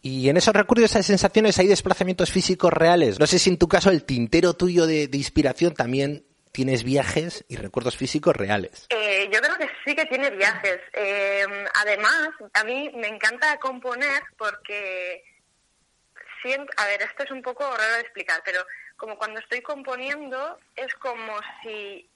Y 0.00 0.28
en 0.28 0.36
esos 0.36 0.54
recuerdos, 0.54 0.90
esas 0.90 1.06
sensaciones, 1.06 1.58
hay 1.60 1.68
desplazamientos 1.68 2.32
físicos 2.32 2.72
reales. 2.72 3.20
No 3.20 3.26
sé 3.26 3.38
si 3.38 3.50
en 3.50 3.58
tu 3.58 3.68
caso 3.68 3.90
el 3.90 4.04
tintero 4.04 4.54
tuyo 4.54 4.86
de, 4.86 5.06
de 5.06 5.16
inspiración 5.16 5.74
también 5.74 6.26
tienes 6.52 6.84
viajes 6.84 7.44
y 7.48 7.56
recuerdos 7.56 7.96
físicos 7.96 8.36
reales. 8.36 8.86
Eh, 8.90 9.28
yo 9.32 9.40
creo 9.40 9.56
que 9.56 9.68
sí 9.84 9.94
que 9.94 10.04
tiene 10.06 10.30
viajes. 10.30 10.80
Eh, 10.92 11.46
además, 11.80 12.30
a 12.52 12.64
mí 12.64 12.90
me 12.94 13.08
encanta 13.08 13.58
componer 13.58 14.22
porque 14.36 15.24
siento, 16.42 16.72
a 16.76 16.86
ver, 16.86 17.02
esto 17.02 17.22
es 17.22 17.30
un 17.30 17.42
poco 17.42 17.64
raro 17.64 17.94
de 17.94 18.00
explicar, 18.00 18.42
pero 18.44 18.64
como 18.96 19.16
cuando 19.16 19.40
estoy 19.40 19.62
componiendo 19.62 20.58
es 20.76 20.92
como 20.94 21.34
si 21.62 22.08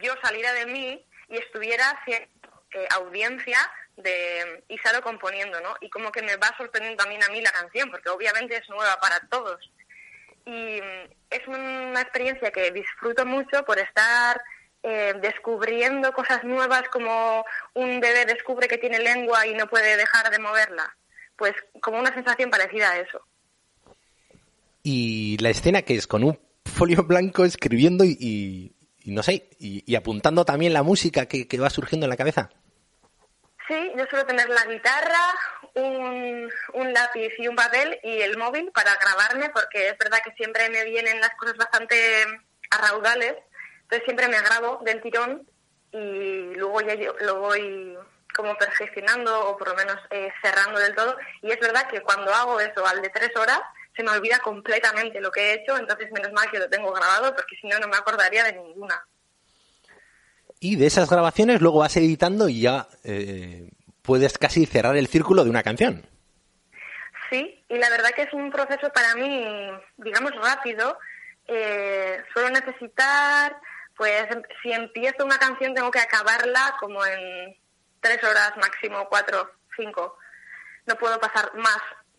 yo 0.00 0.14
saliera 0.22 0.52
de 0.52 0.66
mí 0.66 1.04
y 1.28 1.36
estuviera 1.36 1.90
haciendo 1.90 2.28
eh, 2.72 2.86
audiencia 2.90 3.58
de 3.96 4.62
Isaro 4.68 5.02
componiendo, 5.02 5.60
¿no? 5.60 5.74
Y 5.80 5.90
como 5.90 6.12
que 6.12 6.22
me 6.22 6.36
va 6.36 6.54
sorprendiendo 6.56 7.02
también 7.02 7.22
a 7.24 7.28
mí 7.28 7.40
la 7.40 7.50
canción, 7.50 7.90
porque 7.90 8.10
obviamente 8.10 8.56
es 8.56 8.68
nueva 8.68 8.98
para 9.00 9.20
todos. 9.28 9.70
Y 10.44 10.80
mm, 10.80 11.10
es 11.30 11.48
una 11.48 12.00
experiencia 12.00 12.50
que 12.50 12.70
disfruto 12.70 13.26
mucho 13.26 13.64
por 13.64 13.78
estar 13.78 14.40
eh, 14.82 15.14
descubriendo 15.20 16.12
cosas 16.12 16.44
nuevas 16.44 16.88
como 16.90 17.44
un 17.74 18.00
bebé 18.00 18.26
descubre 18.26 18.68
que 18.68 18.78
tiene 18.78 18.98
lengua 19.00 19.46
y 19.46 19.54
no 19.54 19.66
puede 19.66 19.96
dejar 19.96 20.30
de 20.30 20.38
moverla. 20.38 20.96
Pues 21.36 21.54
como 21.80 21.98
una 21.98 22.12
sensación 22.14 22.50
parecida 22.50 22.90
a 22.90 22.98
eso. 22.98 23.26
Y 24.90 25.36
la 25.42 25.50
escena 25.50 25.82
que 25.82 25.96
es 25.96 26.06
con 26.06 26.24
un 26.24 26.40
folio 26.64 27.02
blanco 27.04 27.44
escribiendo 27.44 28.04
y, 28.04 28.74
no 29.04 29.22
sé, 29.22 29.50
y, 29.58 29.94
apuntando 29.94 30.46
también 30.46 30.72
la 30.72 30.82
música 30.82 31.26
que, 31.26 31.46
va 31.58 31.68
surgiendo 31.68 32.06
en 32.06 32.10
la 32.10 32.16
cabeza. 32.16 32.48
Sí, 33.68 33.92
yo 33.94 34.06
suelo 34.06 34.24
tener 34.24 34.48
la 34.48 34.64
guitarra, 34.64 35.18
un, 35.74 36.50
lápiz 36.94 37.34
y 37.36 37.48
un 37.48 37.54
papel 37.54 38.00
y 38.02 38.22
el 38.22 38.38
móvil 38.38 38.70
para 38.72 38.94
grabarme, 38.94 39.50
porque 39.50 39.88
es 39.88 39.98
verdad 39.98 40.20
que 40.24 40.32
siempre 40.32 40.70
me 40.70 40.82
vienen 40.84 41.20
las 41.20 41.34
cosas 41.34 41.58
bastante 41.58 41.94
a 42.70 42.78
raudales, 42.78 43.34
entonces 43.82 44.04
siempre 44.06 44.26
me 44.28 44.40
grabo 44.40 44.80
del 44.86 45.02
tirón 45.02 45.46
y 45.92 46.54
luego 46.54 46.80
ya 46.80 46.94
yo 46.94 47.14
lo 47.20 47.40
voy 47.40 47.94
como 48.34 48.56
perfeccionando 48.56 49.50
o 49.50 49.58
por 49.58 49.68
lo 49.68 49.74
menos 49.74 49.98
eh, 50.08 50.32
cerrando 50.40 50.80
del 50.80 50.94
todo. 50.94 51.14
Y 51.42 51.50
es 51.50 51.60
verdad 51.60 51.90
que 51.90 52.00
cuando 52.00 52.32
hago 52.32 52.58
eso 52.58 52.86
al 52.86 53.02
de 53.02 53.10
tres 53.10 53.36
horas, 53.36 53.60
se 53.98 54.04
me 54.04 54.12
olvida 54.12 54.38
completamente 54.38 55.20
lo 55.20 55.32
que 55.32 55.40
he 55.40 55.54
hecho, 55.54 55.76
entonces 55.76 56.12
menos 56.12 56.30
mal 56.32 56.48
que 56.52 56.60
lo 56.60 56.70
tengo 56.70 56.92
grabado, 56.92 57.34
porque 57.34 57.56
si 57.60 57.66
no, 57.66 57.80
no 57.80 57.88
me 57.88 57.96
acordaría 57.96 58.44
de 58.44 58.52
ninguna. 58.52 59.04
Y 60.60 60.76
de 60.76 60.86
esas 60.86 61.10
grabaciones 61.10 61.60
luego 61.60 61.80
vas 61.80 61.96
editando 61.96 62.48
y 62.48 62.60
ya 62.60 62.86
eh, 63.02 63.68
puedes 64.02 64.38
casi 64.38 64.66
cerrar 64.66 64.96
el 64.96 65.08
círculo 65.08 65.42
de 65.42 65.50
una 65.50 65.64
canción. 65.64 66.06
Sí, 67.28 67.64
y 67.68 67.76
la 67.76 67.90
verdad 67.90 68.10
que 68.14 68.22
es 68.22 68.32
un 68.32 68.52
proceso 68.52 68.88
para 68.90 69.16
mí, 69.16 69.44
digamos, 69.96 70.32
rápido. 70.36 70.96
Eh, 71.48 72.22
suelo 72.32 72.50
necesitar, 72.50 73.56
pues, 73.96 74.28
si 74.62 74.70
empiezo 74.70 75.24
una 75.24 75.38
canción 75.38 75.74
tengo 75.74 75.90
que 75.90 75.98
acabarla 75.98 76.76
como 76.78 77.04
en 77.04 77.56
tres 78.00 78.22
horas 78.22 78.52
máximo, 78.58 79.08
cuatro, 79.08 79.50
cinco. 79.76 80.16
No 80.86 80.94
puedo 80.94 81.18
pasar 81.18 81.52
más 81.56 81.78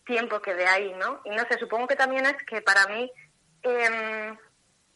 tiempo 0.10 0.42
que 0.42 0.56
de 0.56 0.66
ahí, 0.66 0.92
¿no? 0.96 1.22
Y 1.24 1.30
no 1.30 1.44
sé, 1.48 1.60
supongo 1.60 1.88
que 1.88 1.96
también 1.96 2.26
es 2.26 2.36
que 2.44 2.62
para 2.64 2.88
mí, 2.88 3.12
eh, 3.62 4.34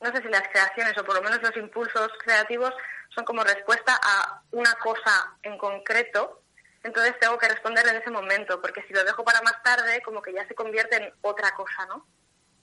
no 0.01 0.11
sé 0.11 0.21
si 0.23 0.27
las 0.27 0.47
creaciones 0.49 0.97
o 0.97 1.05
por 1.05 1.15
lo 1.15 1.21
menos 1.21 1.39
los 1.41 1.55
impulsos 1.55 2.09
creativos 2.23 2.73
son 3.13 3.23
como 3.23 3.43
respuesta 3.43 3.93
a 4.01 4.41
una 4.51 4.73
cosa 4.73 5.37
en 5.43 5.55
concreto, 5.59 6.41
entonces 6.83 7.17
tengo 7.19 7.37
que 7.37 7.47
responder 7.47 7.87
en 7.87 7.97
ese 7.97 8.09
momento, 8.09 8.59
porque 8.59 8.81
si 8.87 8.93
lo 8.93 9.03
dejo 9.03 9.23
para 9.23 9.41
más 9.43 9.61
tarde, 9.63 10.01
como 10.01 10.21
que 10.21 10.33
ya 10.33 10.47
se 10.47 10.55
convierte 10.55 10.97
en 10.97 11.13
otra 11.21 11.51
cosa, 11.51 11.85
¿no? 11.85 12.07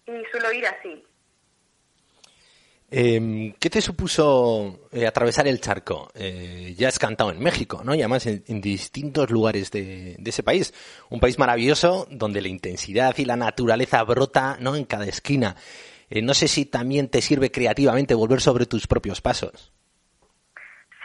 Y 0.06 0.24
suelo 0.26 0.52
ir 0.52 0.66
así. 0.66 1.06
Eh, 2.90 3.54
¿Qué 3.60 3.70
te 3.70 3.80
supuso 3.80 4.88
eh, 4.90 5.06
atravesar 5.06 5.46
el 5.46 5.60
charco? 5.60 6.10
Eh, 6.14 6.74
ya 6.76 6.88
has 6.88 6.98
cantado 6.98 7.30
en 7.30 7.40
México, 7.40 7.82
¿no? 7.84 7.94
Y 7.94 8.00
además 8.00 8.26
en, 8.26 8.60
distintos 8.60 9.30
lugares 9.30 9.70
de, 9.70 10.16
de, 10.18 10.30
ese 10.30 10.42
país. 10.42 10.74
Un 11.08 11.20
país 11.20 11.38
maravilloso 11.38 12.08
donde 12.10 12.42
la 12.42 12.48
intensidad 12.48 13.16
y 13.18 13.24
la 13.24 13.36
naturaleza 13.36 14.02
brota, 14.02 14.56
¿no? 14.60 14.74
En 14.74 14.84
cada 14.84 15.06
esquina. 15.06 15.56
Eh, 16.10 16.22
no 16.22 16.34
sé 16.34 16.48
si 16.48 16.66
también 16.66 17.08
te 17.08 17.22
sirve 17.22 17.52
creativamente 17.52 18.14
volver 18.14 18.40
sobre 18.40 18.66
tus 18.66 18.88
propios 18.88 19.20
pasos. 19.20 19.72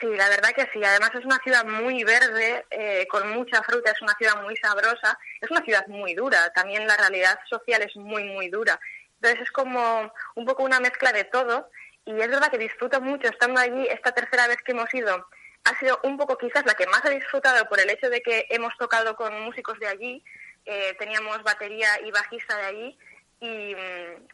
Sí, 0.01 0.07
la 0.07 0.27
verdad 0.27 0.49
que 0.55 0.67
sí. 0.73 0.83
Además 0.83 1.11
es 1.13 1.23
una 1.23 1.37
ciudad 1.43 1.63
muy 1.63 2.03
verde, 2.03 2.65
eh, 2.71 3.07
con 3.07 3.29
mucha 3.29 3.61
fruta, 3.61 3.91
es 3.91 4.01
una 4.01 4.15
ciudad 4.15 4.41
muy 4.41 4.55
sabrosa, 4.57 5.17
es 5.39 5.49
una 5.49 5.61
ciudad 5.61 5.85
muy 5.87 6.15
dura. 6.15 6.51
También 6.53 6.85
la 6.87 6.97
realidad 6.97 7.37
social 7.47 7.83
es 7.83 7.95
muy, 7.95 8.23
muy 8.23 8.49
dura. 8.49 8.79
Entonces 9.25 9.47
es 9.47 9.51
como 9.51 10.13
un 10.35 10.45
poco 10.45 10.61
una 10.61 10.79
mezcla 10.79 11.11
de 11.11 11.23
todo. 11.23 11.67
Y 12.05 12.11
es 12.11 12.29
verdad 12.29 12.51
que 12.51 12.59
disfruto 12.59 13.01
mucho 13.01 13.27
estando 13.27 13.59
allí. 13.59 13.87
Esta 13.87 14.11
tercera 14.11 14.47
vez 14.47 14.57
que 14.63 14.73
hemos 14.73 14.93
ido 14.93 15.27
ha 15.63 15.79
sido 15.79 15.99
un 16.03 16.15
poco 16.15 16.37
quizás 16.37 16.63
la 16.67 16.75
que 16.75 16.85
más 16.85 17.03
he 17.05 17.15
disfrutado 17.15 17.67
por 17.67 17.79
el 17.79 17.89
hecho 17.89 18.07
de 18.11 18.21
que 18.21 18.45
hemos 18.51 18.77
tocado 18.77 19.15
con 19.15 19.41
músicos 19.41 19.79
de 19.79 19.87
allí, 19.87 20.23
eh, 20.65 20.95
teníamos 20.99 21.41
batería 21.41 21.87
y 22.05 22.11
bajista 22.11 22.55
de 22.57 22.65
allí. 22.65 22.99
Y 23.39 23.75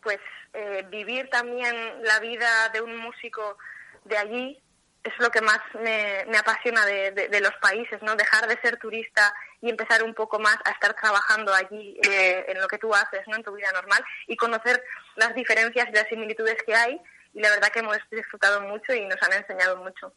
pues 0.04 0.20
eh, 0.54 0.86
vivir 0.90 1.30
también 1.30 2.04
la 2.04 2.20
vida 2.20 2.68
de 2.74 2.82
un 2.82 2.98
músico 2.98 3.58
de 4.04 4.18
allí 4.18 4.62
es 5.04 5.14
lo 5.20 5.30
que 5.32 5.42
más 5.42 5.60
me, 5.80 6.38
apasiona 6.38 6.86
de, 6.86 7.42
los 7.42 7.54
países, 7.62 8.02
¿no? 8.02 8.16
Dejar 8.16 8.48
de 8.48 8.60
ser 8.62 8.78
turista 8.78 9.34
y 9.62 9.70
empezar 9.70 10.04
un 10.04 10.14
poco 10.14 10.40
más 10.40 10.58
a 10.66 10.72
estar 10.72 10.94
trabajando 10.94 11.54
allí 11.54 12.00
eh, 12.04 12.46
en 12.48 12.62
lo 12.62 12.68
que 12.68 12.78
tú 12.78 12.94
haces, 12.94 13.22
¿no? 13.28 13.36
En 13.36 13.44
tu 13.44 13.54
vida 13.54 13.72
normal 13.74 14.04
y 14.28 14.36
conocer 14.36 14.84
las 15.16 15.34
diferencias 15.34 15.88
y 15.90 15.94
las 15.94 16.08
similitudes 16.08 16.58
que 16.66 16.76
hay 16.76 17.02
y 17.34 17.42
la 17.42 17.50
verdad 17.50 17.70
que 17.70 17.80
hemos 17.80 17.98
disfrutado 18.12 18.62
mucho 18.62 18.94
y 18.94 19.06
nos 19.06 19.22
han 19.24 19.34
enseñado 19.34 19.78
mucho. 19.78 20.14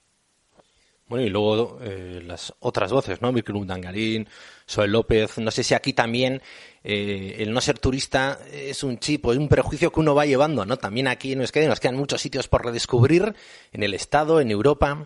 Bueno, 1.06 1.26
y 1.26 1.28
luego 1.28 1.78
eh, 1.82 2.22
las 2.24 2.54
otras 2.60 2.90
voces, 2.90 3.20
¿no? 3.20 3.30
Mikel 3.30 3.66
Dangarín, 3.66 4.28
Soel 4.64 4.92
López. 4.92 5.38
No 5.38 5.50
sé 5.50 5.62
si 5.62 5.74
aquí 5.74 5.92
también 5.92 6.40
eh, 6.82 7.36
el 7.40 7.52
no 7.52 7.60
ser 7.60 7.78
turista 7.78 8.38
es 8.50 8.82
un 8.82 8.98
chip 8.98 9.26
o 9.26 9.32
es 9.32 9.38
un 9.38 9.48
prejuicio 9.48 9.92
que 9.92 10.00
uno 10.00 10.14
va 10.14 10.24
llevando, 10.24 10.64
¿no? 10.64 10.78
También 10.78 11.08
aquí 11.08 11.36
nos 11.36 11.52
quedan, 11.52 11.68
nos 11.68 11.80
quedan 11.80 11.96
muchos 11.96 12.22
sitios 12.22 12.48
por 12.48 12.64
redescubrir 12.64 13.34
en 13.72 13.82
el 13.82 13.92
Estado, 13.92 14.40
en 14.40 14.50
Europa. 14.50 15.04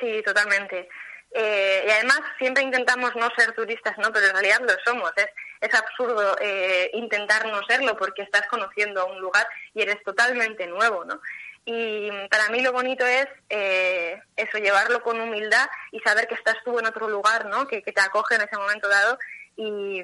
Sí, 0.00 0.22
totalmente. 0.24 0.88
Eh, 1.34 1.84
y 1.86 1.90
además 1.90 2.20
siempre 2.38 2.62
intentamos 2.62 3.16
no 3.16 3.28
ser 3.36 3.52
turistas, 3.52 3.96
¿no? 3.98 4.12
Pero 4.12 4.26
en 4.26 4.32
realidad 4.32 4.60
lo 4.60 4.74
somos. 4.84 5.10
Es, 5.16 5.28
es 5.60 5.74
absurdo 5.74 6.36
eh, 6.40 6.90
intentar 6.94 7.46
no 7.46 7.62
serlo 7.66 7.96
porque 7.96 8.22
estás 8.22 8.46
conociendo 8.48 9.06
un 9.06 9.20
lugar 9.20 9.46
y 9.74 9.82
eres 9.82 10.02
totalmente 10.04 10.66
nuevo, 10.66 11.04
¿no? 11.04 11.20
Y 11.64 12.10
para 12.28 12.48
mí 12.48 12.60
lo 12.60 12.72
bonito 12.72 13.06
es 13.06 13.26
eh, 13.48 14.20
eso, 14.36 14.58
llevarlo 14.58 15.02
con 15.02 15.20
humildad 15.20 15.66
y 15.92 16.00
saber 16.00 16.26
que 16.26 16.34
estás 16.34 16.56
tú 16.64 16.78
en 16.78 16.86
otro 16.86 17.08
lugar, 17.08 17.46
¿no? 17.46 17.66
Que, 17.68 17.82
te 17.82 18.00
acoge 18.00 18.34
en 18.34 18.42
ese 18.42 18.56
momento 18.56 18.88
dado 18.88 19.18
y, 19.56 20.02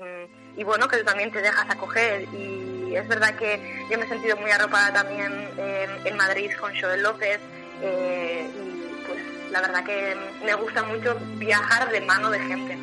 bueno, 0.62 0.86
que 0.86 0.98
tú 0.98 1.04
también 1.04 1.32
te 1.32 1.42
dejas 1.42 1.68
acoger. 1.68 2.22
Y 2.32 2.94
es 2.94 3.08
verdad 3.08 3.34
que 3.34 3.86
yo 3.90 3.98
me 3.98 4.04
he 4.04 4.08
sentido 4.08 4.36
muy 4.36 4.50
arropada 4.50 4.92
también 4.92 5.50
en 6.04 6.16
Madrid 6.16 6.52
con 6.60 6.78
Joel 6.78 7.02
López 7.02 7.40
eh, 7.82 8.48
y 8.54 9.06
pues 9.06 9.18
la 9.50 9.60
verdad 9.60 9.84
que 9.84 10.16
me 10.44 10.54
gusta 10.54 10.82
mucho 10.82 11.16
viajar 11.36 11.90
de 11.90 12.00
mano 12.00 12.30
de 12.30 12.40
gente. 12.40 12.78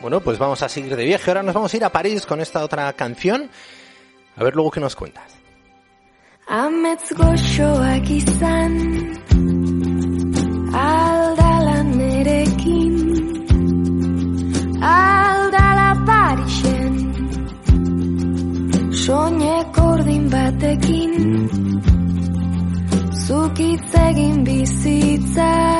Bueno, 0.00 0.20
pues 0.20 0.38
vamos 0.38 0.62
a 0.62 0.68
seguir 0.68 0.96
de 0.96 1.04
viaje. 1.04 1.30
Ahora 1.30 1.42
nos 1.42 1.54
vamos 1.54 1.72
a 1.72 1.76
ir 1.76 1.84
a 1.84 1.90
París 1.90 2.24
con 2.24 2.40
esta 2.40 2.64
otra 2.64 2.90
canción 2.94 3.50
A 4.36 4.44
ver 4.44 4.54
luego 4.54 4.70
qué 4.70 4.80
nos 4.80 4.96
cuentas. 4.96 5.39
Amets 6.50 7.12
goxoak 7.18 8.08
izan 8.10 8.72
Aldala 10.74 11.78
nerekin 11.98 12.96
Aldala 14.82 15.90
Parixen 16.08 16.94
Soinek 19.02 19.78
ordin 19.88 20.24
batekin 20.32 21.12
Zuk 23.26 23.62
hitz 23.62 23.94
egin 24.08 24.42
bizitzaz 24.46 25.79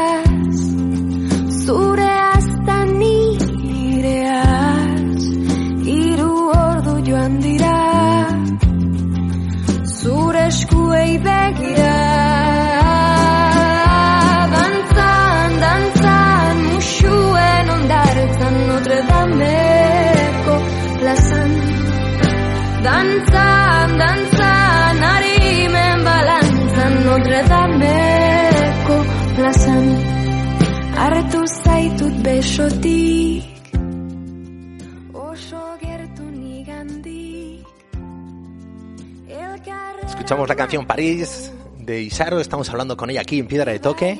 Escuchamos 40.31 40.49
la 40.49 40.55
canción 40.55 40.87
París 40.87 41.51
de 41.81 42.03
Isaro, 42.03 42.39
estamos 42.39 42.71
hablando 42.71 42.97
con 42.97 43.11
ella 43.11 43.23
aquí 43.23 43.41
en 43.41 43.49
Piedra 43.49 43.73
de 43.73 43.81
Toque. 43.81 44.17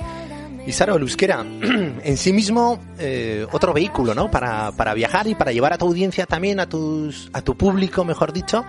Isaro, 0.67 0.97
el 0.97 1.03
euskera, 1.03 1.39
en 2.03 2.17
sí 2.17 2.33
mismo 2.33 2.81
eh, 2.99 3.47
otro 3.53 3.73
vehículo, 3.73 4.13
¿no? 4.13 4.29
Para, 4.29 4.73
para 4.73 4.93
viajar 4.93 5.29
y 5.29 5.37
para 5.37 5.53
llevar 5.53 5.73
a 5.73 5.79
tu 5.79 5.87
audiencia 5.87 6.27
también, 6.27 6.59
a, 6.59 6.69
tus, 6.69 7.31
a 7.33 7.43
tu 7.43 7.57
público, 7.57 8.05
mejor 8.05 8.33
dicho, 8.33 8.65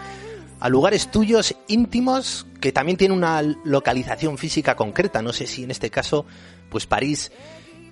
a 0.60 0.70
lugares 0.70 1.10
tuyos 1.10 1.56
íntimos 1.68 2.46
que 2.60 2.72
también 2.72 2.96
tienen 2.96 3.18
una 3.18 3.42
localización 3.42 4.38
física 4.38 4.76
concreta. 4.76 5.24
No 5.24 5.34
sé 5.34 5.48
si 5.48 5.64
en 5.64 5.72
este 5.72 5.90
caso, 5.90 6.28
pues 6.70 6.86
París 6.86 7.32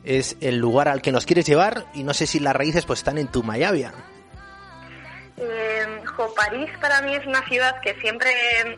es 0.03 0.38
el 0.41 0.60
lugar 0.60 0.88
al 0.89 1.01
que 1.01 1.12
nos 1.12 1.25
quieres 1.25 1.48
llevar 1.48 1.88
y 1.96 2.03
no 2.03 2.13
sé 2.13 2.27
si 2.27 2.39
las 2.39 2.56
raíces 2.56 2.86
pues 2.86 3.00
están 3.00 3.18
en 3.18 3.29
tu 3.29 3.41
Mayavia. 3.41 3.96
Eh, 5.38 5.79
París 6.28 6.70
para 6.82 7.02
mí 7.02 7.16
es 7.16 7.26
una 7.26 7.42
ciudad 7.48 7.80
que 7.82 7.96
siempre 8.02 8.30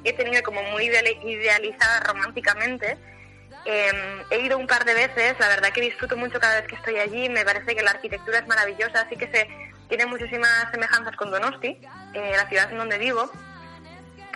he 0.04 0.14
tenido 0.14 0.44
como 0.44 0.62
muy 0.64 0.88
ideali- 0.90 1.20
idealizada 1.24 2.00
románticamente. 2.02 2.98
Eh, 3.66 3.92
he 4.32 4.40
ido 4.40 4.58
un 4.58 4.68
par 4.68 4.86
de 4.86 4.94
veces, 4.94 5.36
la 5.40 5.48
verdad 5.48 5.70
que 5.72 5.82
disfruto 5.82 6.18
mucho 6.18 6.40
cada 6.40 6.60
vez 6.60 6.68
que 6.68 6.76
estoy 6.76 6.98
allí, 6.98 7.30
me 7.30 7.44
parece 7.46 7.76
que 7.76 7.84
la 7.84 7.92
arquitectura 7.92 8.40
es 8.40 8.48
maravillosa, 8.48 9.02
así 9.02 9.16
que 9.16 9.28
se 9.28 9.48
tiene 9.88 10.06
muchísimas 10.06 10.72
semejanzas 10.72 11.16
con 11.16 11.30
Donosti, 11.32 11.80
eh, 12.14 12.34
la 12.36 12.48
ciudad 12.48 12.72
en 12.72 12.78
donde 12.78 12.98
vivo. 12.98 13.30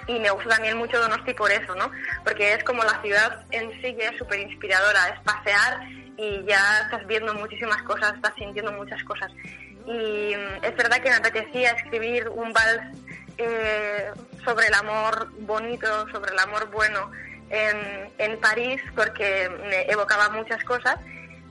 Y 0.08 0.20
me 0.20 0.30
gusta 0.30 0.50
también 0.52 0.78
mucho 0.78 1.00
Donosti 1.00 1.34
por 1.34 1.52
eso, 1.52 1.74
¿no? 1.74 1.90
Porque 2.24 2.54
es 2.54 2.64
como 2.64 2.84
la 2.84 3.02
ciudad 3.02 3.44
en 3.50 3.72
sí 3.82 3.96
que 3.96 4.06
es 4.06 4.18
súper 4.18 4.40
inspiradora, 4.40 5.08
es 5.10 5.20
pasear 5.22 5.80
y 6.18 6.44
ya 6.46 6.82
estás 6.84 7.08
viendo 7.08 7.34
muchísimas 7.34 7.82
cosas, 7.84 8.14
estás 8.16 8.34
sintiendo 8.36 8.72
muchas 8.74 9.03
cosas. 9.03 9.32
Y 9.88 10.36
mm, 10.36 10.64
es 10.64 10.75
verdad 10.75 10.98
que 11.01 11.10
me 11.10 11.16
apetecía 11.16 11.72
escribir 11.72 12.29
un 12.29 12.53
vals 12.53 12.82
eh, 13.38 14.12
sobre 14.44 14.68
el 14.68 14.74
amor 14.74 15.30
bonito, 15.40 16.08
sobre 16.12 16.32
el 16.32 16.40
amor 16.40 16.70
bueno 16.72 17.12
en, 17.50 18.10
en 18.18 18.40
París, 18.40 18.82
porque 18.96 19.50
me 19.70 19.82
evocaba 19.92 20.30
muchas 20.30 20.64
cosas. 20.64 20.98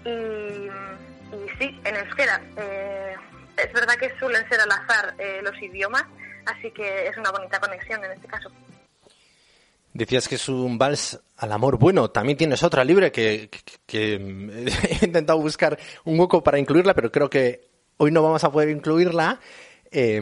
Y, 0.05 0.09
y 0.09 1.49
sí, 1.59 1.81
en 1.85 1.97
euskera. 1.97 2.41
Eh, 2.57 3.15
es 3.57 3.73
verdad 3.73 3.95
que 3.95 4.13
suelen 4.19 4.47
ser 4.49 4.61
al 4.61 4.71
azar 4.73 5.15
eh, 5.19 5.41
los 5.43 5.57
idiomas, 5.63 6.05
así 6.47 6.71
que 6.73 7.07
es 7.09 7.17
una 7.17 7.31
bonita 7.31 7.61
conexión 7.61 8.05
en 8.05 8.13
este 8.13 8.27
caso. 8.29 8.51
Decías 9.93 10.27
que 10.27 10.35
es 10.35 10.49
un 10.49 10.77
vals 10.77 11.21
al 11.37 11.53
amor. 11.53 11.79
Bueno, 11.79 12.11
también 12.11 12.37
tienes 12.37 12.63
otra 12.65 12.83
libre 12.85 13.13
que, 13.13 13.49
que- 13.49 13.61
que, 13.87 14.15
he 15.01 15.05
intentado 15.05 15.39
buscar 15.39 15.79
un 16.05 16.19
hueco 16.19 16.43
para 16.43 16.59
incluirla, 16.59 16.95
pero 16.95 17.13
creo 17.13 17.31
que 17.31 17.69
hoy 17.99 18.11
no 18.11 18.23
vamos 18.23 18.43
a 18.43 18.51
poder 18.51 18.71
incluirla. 18.71 19.39
Eh, 19.97 20.21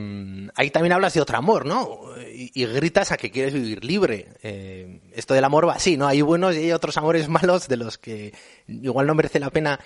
ahí 0.54 0.70
también 0.70 0.92
hablas 0.92 1.14
de 1.14 1.22
otro 1.22 1.38
amor, 1.38 1.64
¿no? 1.64 2.00
Y, 2.30 2.66
gritas 2.66 3.11
a 3.11 3.16
que 3.16 3.30
quieres 3.30 3.54
vivir 3.54 3.82
libre. 3.82 4.28
Eh, 4.42 5.00
esto 5.14 5.32
del 5.32 5.44
amor 5.44 5.66
va 5.66 5.72
así, 5.72 5.96
¿no? 5.96 6.06
Hay 6.06 6.20
buenos 6.20 6.54
y 6.54 6.58
hay 6.58 6.72
otros 6.72 6.98
amores 6.98 7.28
malos 7.30 7.68
de 7.68 7.78
los 7.78 7.96
que 7.96 8.35
igual 8.68 9.06
no 9.06 9.14
merece 9.14 9.40
la 9.40 9.48
pena 9.48 9.80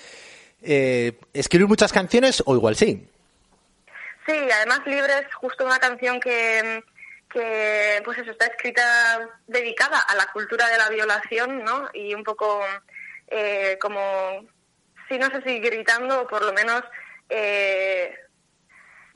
eh, 0.63 1.13
escribir 1.33 1.69
muchas 1.69 1.93
canciones 1.93 2.43
o 2.45 2.57
igual 2.57 2.75
sí. 2.75 3.09
Sí, 4.27 4.33
además 4.33 4.81
Libre 4.87 5.21
es 5.21 5.35
justo 5.37 5.65
una 5.65 5.79
canción 5.79 6.19
que, 6.19 6.83
que 7.31 8.03
pues 8.05 8.19
está 8.19 8.47
escrita 8.47 9.21
dedicada 9.47 10.01
a 10.01 10.17
la 10.17 10.27
cultura 10.33 10.69
de 10.69 10.79
la 10.79 10.89
violación, 10.89 11.63
¿no? 11.63 11.89
Y 11.95 12.13
un 12.13 12.25
poco 12.25 12.61
eh, 13.29 13.79
como, 13.81 14.45
sí, 15.09 15.17
no 15.17 15.31
sé 15.31 15.43
si 15.43 15.61
gritando 15.61 16.23
o 16.23 16.27
por 16.27 16.45
lo 16.45 16.53
menos, 16.53 16.83
eh, 17.29 18.13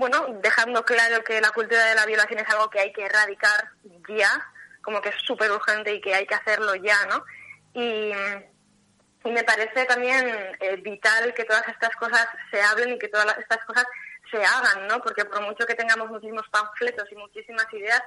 bueno, 0.00 0.26
dejando 0.42 0.82
claro 0.82 1.22
que 1.22 1.42
la 1.42 1.50
cultura 1.50 1.84
de 1.84 1.94
la 1.94 2.06
violación 2.06 2.40
es 2.40 2.48
algo 2.48 2.70
que 2.70 2.80
hay 2.80 2.90
que 2.90 3.04
erradicar 3.04 3.68
ya, 4.08 4.30
como 4.80 5.02
que 5.02 5.10
es 5.10 5.14
súper 5.26 5.52
urgente 5.52 5.92
y 5.92 6.00
que 6.00 6.14
hay 6.14 6.26
que 6.26 6.34
hacerlo 6.34 6.74
ya, 6.74 6.96
¿no? 7.06 7.22
Y, 7.74 8.12
me 9.22 9.44
parece 9.44 9.84
también 9.84 10.26
eh, 10.60 10.76
vital 10.76 11.34
que 11.34 11.44
todas 11.44 11.68
estas 11.68 11.94
cosas 11.96 12.26
se 12.50 12.62
hablen 12.62 12.94
y 12.94 12.98
que 12.98 13.08
todas 13.08 13.36
estas 13.36 13.62
cosas 13.66 13.84
se 14.30 14.38
hagan, 14.42 14.86
¿no? 14.86 15.02
Porque 15.02 15.26
por 15.26 15.42
mucho 15.42 15.66
que 15.66 15.74
tengamos 15.74 16.08
muchísimos 16.08 16.48
panfletos 16.48 17.06
y 17.12 17.16
muchísimas 17.16 17.66
ideas, 17.74 18.02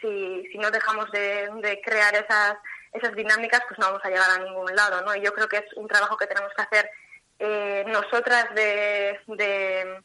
si, 0.00 0.46
si 0.52 0.58
no 0.58 0.70
dejamos 0.70 1.10
de, 1.10 1.50
de 1.60 1.80
crear 1.82 2.14
esas, 2.14 2.54
esas 2.92 3.12
dinámicas, 3.16 3.62
pues 3.66 3.80
no 3.80 3.86
vamos 3.86 4.04
a 4.04 4.08
llegar 4.08 4.30
a 4.30 4.44
ningún 4.44 4.72
lado, 4.76 5.02
¿no? 5.02 5.12
Y 5.16 5.20
yo 5.20 5.34
creo 5.34 5.48
que 5.48 5.56
es 5.56 5.72
un 5.74 5.88
trabajo 5.88 6.16
que 6.16 6.28
tenemos 6.28 6.52
que 6.54 6.62
hacer 6.62 6.88
eh, 7.40 7.84
nosotras 7.88 8.54
de, 8.54 9.18
de, 9.26 10.02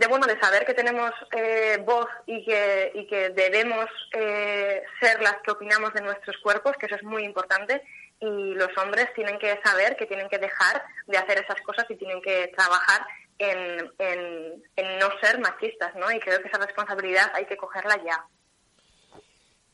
de, 0.00 0.06
bueno, 0.06 0.26
de 0.26 0.40
saber 0.40 0.64
que 0.64 0.72
tenemos 0.72 1.10
eh, 1.36 1.76
voz 1.84 2.08
y 2.24 2.42
que, 2.42 2.90
y 2.94 3.06
que 3.06 3.28
debemos 3.28 3.84
eh, 4.14 4.82
ser 4.98 5.20
las 5.20 5.36
que 5.44 5.50
opinamos 5.50 5.92
de 5.92 6.00
nuestros 6.00 6.38
cuerpos, 6.38 6.72
que 6.78 6.86
eso 6.86 6.94
es 6.94 7.02
muy 7.02 7.22
importante, 7.22 7.82
y 8.18 8.54
los 8.54 8.70
hombres 8.78 9.12
tienen 9.14 9.38
que 9.38 9.60
saber 9.62 9.96
que 9.96 10.06
tienen 10.06 10.30
que 10.30 10.38
dejar 10.38 10.82
de 11.06 11.18
hacer 11.18 11.44
esas 11.44 11.60
cosas 11.60 11.84
y 11.90 11.96
tienen 11.96 12.22
que 12.22 12.50
trabajar 12.56 13.06
en, 13.38 13.92
en, 13.98 14.62
en 14.76 14.98
no 14.98 15.10
ser 15.22 15.38
machistas, 15.38 15.94
¿no? 15.96 16.10
Y 16.10 16.18
creo 16.18 16.40
que 16.40 16.48
esa 16.48 16.64
responsabilidad 16.64 17.30
hay 17.34 17.44
que 17.44 17.58
cogerla 17.58 18.02
ya. 18.02 18.24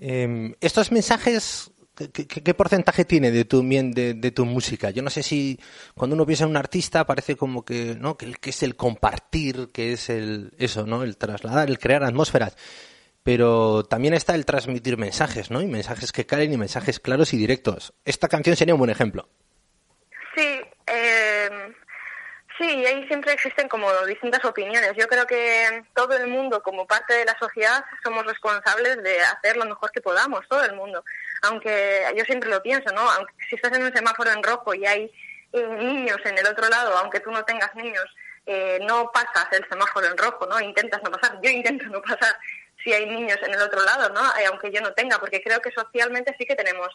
Eh, 0.00 0.56
estos 0.60 0.90
mensajes, 0.90 1.70
¿qué, 1.96 2.54
porcentaje 2.54 3.04
tiene 3.04 3.30
de 3.30 3.44
tu, 3.44 3.62
de, 3.62 4.14
de 4.14 4.30
tu 4.30 4.44
música? 4.44 4.90
Yo 4.90 5.02
no 5.02 5.10
sé 5.10 5.22
si 5.22 5.58
cuando 5.94 6.14
uno 6.14 6.26
piensa 6.26 6.44
en 6.44 6.50
un 6.50 6.56
artista 6.56 7.06
parece 7.06 7.36
como 7.36 7.64
que, 7.64 7.96
¿no? 7.98 8.16
que, 8.16 8.32
que 8.32 8.50
es 8.50 8.62
el 8.62 8.76
compartir, 8.76 9.70
que 9.72 9.92
es 9.92 10.10
el, 10.10 10.52
eso, 10.58 10.86
¿no? 10.86 11.02
El 11.02 11.16
trasladar, 11.16 11.68
el 11.68 11.78
crear 11.78 12.04
atmósferas. 12.04 12.56
Pero 13.22 13.84
también 13.84 14.14
está 14.14 14.34
el 14.34 14.44
transmitir 14.44 14.96
mensajes, 14.98 15.50
¿no? 15.50 15.60
Y 15.60 15.66
mensajes 15.66 16.12
que 16.12 16.26
calen 16.26 16.52
y 16.52 16.56
mensajes 16.56 17.00
claros 17.00 17.32
y 17.34 17.36
directos. 17.36 17.92
Esta 18.04 18.28
canción 18.28 18.54
sería 18.54 18.74
un 18.74 18.78
buen 18.78 18.90
ejemplo. 18.90 19.28
Sí, 20.36 20.60
eh, 20.86 21.48
sí, 22.58 22.86
ahí 22.86 23.06
siempre 23.06 23.32
existen 23.32 23.68
como 23.68 23.90
distintas 24.06 24.44
opiniones. 24.44 24.92
Yo 24.96 25.06
creo 25.06 25.26
que 25.26 25.82
todo 25.94 26.16
el 26.16 26.28
mundo, 26.28 26.62
como 26.62 26.86
parte 26.86 27.14
de 27.14 27.24
la 27.24 27.36
sociedad, 27.38 27.84
somos 28.02 28.26
responsables 28.26 29.02
de 29.02 29.20
hacer 29.20 29.56
lo 29.56 29.64
mejor 29.64 29.90
que 29.90 30.00
podamos, 30.00 30.46
todo 30.48 30.64
el 30.64 30.74
mundo. 30.74 31.04
Aunque 31.42 32.04
yo 32.16 32.24
siempre 32.24 32.50
lo 32.50 32.62
pienso, 32.62 32.92
¿no? 32.94 33.08
Aunque 33.10 33.34
si 33.48 33.56
estás 33.56 33.72
en 33.76 33.84
un 33.84 33.92
semáforo 33.92 34.30
en 34.30 34.42
rojo 34.42 34.74
y 34.74 34.86
hay 34.86 35.12
eh, 35.52 35.66
niños 35.78 36.18
en 36.24 36.38
el 36.38 36.46
otro 36.46 36.68
lado, 36.68 36.96
aunque 36.98 37.20
tú 37.20 37.30
no 37.30 37.44
tengas 37.44 37.74
niños, 37.74 38.06
eh, 38.46 38.78
no 38.82 39.10
pasas 39.12 39.48
el 39.52 39.68
semáforo 39.68 40.06
en 40.06 40.16
rojo, 40.16 40.46
¿no? 40.46 40.60
Intentas 40.60 41.02
no 41.02 41.10
pasar. 41.10 41.38
Yo 41.42 41.50
intento 41.50 41.84
no 41.86 42.00
pasar 42.02 42.36
si 42.82 42.92
hay 42.92 43.06
niños 43.06 43.38
en 43.42 43.54
el 43.54 43.60
otro 43.60 43.84
lado, 43.84 44.10
¿no? 44.10 44.22
Eh, 44.38 44.46
aunque 44.46 44.70
yo 44.70 44.80
no 44.80 44.92
tenga, 44.92 45.18
porque 45.18 45.42
creo 45.42 45.60
que 45.60 45.72
socialmente 45.72 46.34
sí 46.38 46.46
que 46.46 46.54
tenemos 46.54 46.88